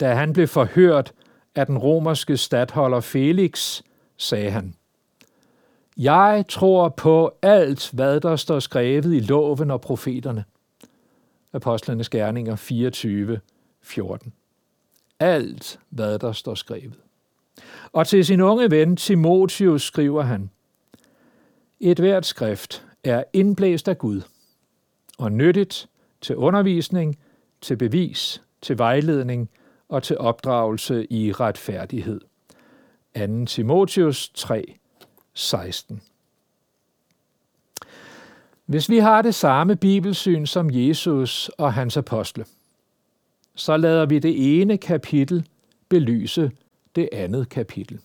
Da 0.00 0.14
han 0.14 0.32
blev 0.32 0.48
forhørt 0.48 1.12
af 1.54 1.66
den 1.66 1.78
romerske 1.78 2.36
stadholder 2.36 3.00
Felix, 3.00 3.82
sagde 4.16 4.50
han, 4.50 4.74
Jeg 5.96 6.44
tror 6.48 6.88
på 6.88 7.38
alt, 7.42 7.90
hvad 7.92 8.20
der 8.20 8.36
står 8.36 8.58
skrevet 8.58 9.14
i 9.14 9.20
loven 9.20 9.70
og 9.70 9.80
profeterne. 9.80 10.44
Apostlenes 11.52 12.10
Gerninger 12.10 12.56
24, 12.56 13.40
14. 13.82 14.32
Alt, 15.18 15.80
hvad 15.88 16.18
der 16.18 16.32
står 16.32 16.54
skrevet. 16.54 16.98
Og 17.92 18.06
til 18.06 18.24
sin 18.24 18.40
unge 18.40 18.70
ven 18.70 18.96
Timotius 18.96 19.82
skriver 19.82 20.22
han, 20.22 20.50
Et 21.80 21.98
hvert 21.98 22.26
skrift 22.26 22.86
er 23.04 23.24
indblæst 23.32 23.88
af 23.88 23.98
Gud 23.98 24.22
og 25.18 25.32
nyttigt 25.32 25.88
til 26.20 26.36
undervisning, 26.36 27.18
til 27.60 27.76
bevis, 27.76 28.42
til 28.62 28.78
vejledning 28.78 29.50
og 29.88 30.02
til 30.02 30.18
opdragelse 30.18 31.12
i 31.12 31.32
retfærdighed. 31.32 32.20
2. 33.18 33.44
Timotius 33.44 34.28
3, 34.34 34.74
16. 35.34 36.02
Hvis 38.70 38.88
vi 38.88 38.98
har 38.98 39.22
det 39.22 39.34
samme 39.34 39.76
bibelsyn 39.76 40.46
som 40.46 40.70
Jesus 40.72 41.48
og 41.48 41.74
hans 41.74 41.96
apostle, 41.96 42.44
så 43.54 43.76
lader 43.76 44.06
vi 44.06 44.18
det 44.18 44.60
ene 44.60 44.78
kapitel 44.78 45.46
belyse 45.88 46.50
det 46.96 47.08
andet 47.12 47.48
kapitel. 47.48 48.00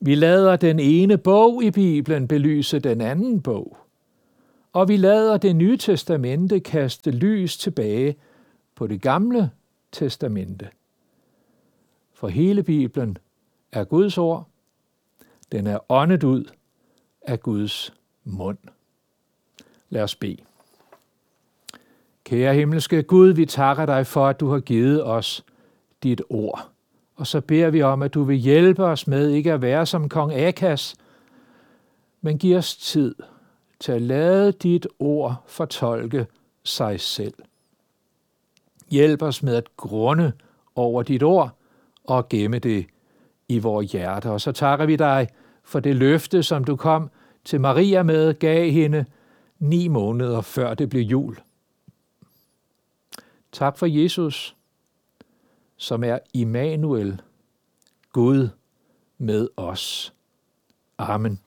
Vi 0.00 0.14
lader 0.14 0.56
den 0.56 0.80
ene 0.80 1.18
bog 1.18 1.64
i 1.64 1.70
Bibelen 1.70 2.28
belyse 2.28 2.78
den 2.78 3.00
anden 3.00 3.42
bog. 3.42 3.76
Og 4.72 4.88
vi 4.88 4.96
lader 4.96 5.36
det 5.36 5.56
nye 5.56 5.76
testamente 5.76 6.60
kaste 6.60 7.10
lys 7.10 7.56
tilbage 7.56 8.16
på 8.74 8.86
det 8.86 9.02
gamle 9.02 9.50
testamente. 9.92 10.68
For 12.12 12.28
hele 12.28 12.62
Bibelen 12.62 13.18
er 13.72 13.84
Guds 13.84 14.18
ord. 14.18 14.48
Den 15.52 15.66
er 15.66 15.78
åndet 15.88 16.24
ud 16.24 16.44
af 17.22 17.40
Guds 17.40 17.94
mund. 18.24 18.58
Lad 19.90 20.02
os 20.02 20.16
bede. 20.16 20.36
Kære 22.24 22.54
himmelske 22.54 23.02
Gud, 23.02 23.28
vi 23.28 23.46
takker 23.46 23.86
dig 23.86 24.06
for, 24.06 24.26
at 24.26 24.40
du 24.40 24.48
har 24.48 24.60
givet 24.60 25.04
os 25.04 25.44
dit 26.02 26.22
ord. 26.30 26.68
Og 27.16 27.26
så 27.26 27.40
beder 27.40 27.70
vi 27.70 27.82
om, 27.82 28.02
at 28.02 28.14
du 28.14 28.22
vil 28.22 28.36
hjælpe 28.36 28.84
os 28.84 29.06
med 29.06 29.30
ikke 29.30 29.52
at 29.52 29.62
være 29.62 29.86
som 29.86 30.08
kong 30.08 30.34
Akas, 30.34 30.94
men 32.20 32.38
giv 32.38 32.56
os 32.56 32.76
tid 32.76 33.14
til 33.80 33.92
at 33.92 34.02
lade 34.02 34.52
dit 34.52 34.86
ord 34.98 35.44
fortolke 35.46 36.26
sig 36.64 37.00
selv. 37.00 37.34
Hjælp 38.90 39.22
os 39.22 39.42
med 39.42 39.54
at 39.54 39.76
grunde 39.76 40.32
over 40.74 41.02
dit 41.02 41.22
ord 41.22 41.50
og 42.04 42.28
gemme 42.28 42.58
det 42.58 42.86
i 43.48 43.58
vores 43.58 43.92
hjerte. 43.92 44.30
Og 44.30 44.40
så 44.40 44.52
takker 44.52 44.86
vi 44.86 44.96
dig 44.96 45.28
for 45.64 45.80
det 45.80 45.96
løfte, 45.96 46.42
som 46.42 46.64
du 46.64 46.76
kom 46.76 47.10
til 47.44 47.60
Maria 47.60 48.02
med, 48.02 48.34
gav 48.34 48.70
hende 48.70 49.04
ni 49.58 49.88
måneder 49.88 50.40
før 50.40 50.74
det 50.74 50.88
blev 50.88 51.02
jul. 51.02 51.40
Tak 53.52 53.78
for 53.78 53.86
Jesus, 53.86 54.56
som 55.76 56.04
er 56.04 56.18
Immanuel, 56.34 57.22
Gud 58.12 58.48
med 59.18 59.48
os. 59.56 60.14
Amen. 60.98 61.40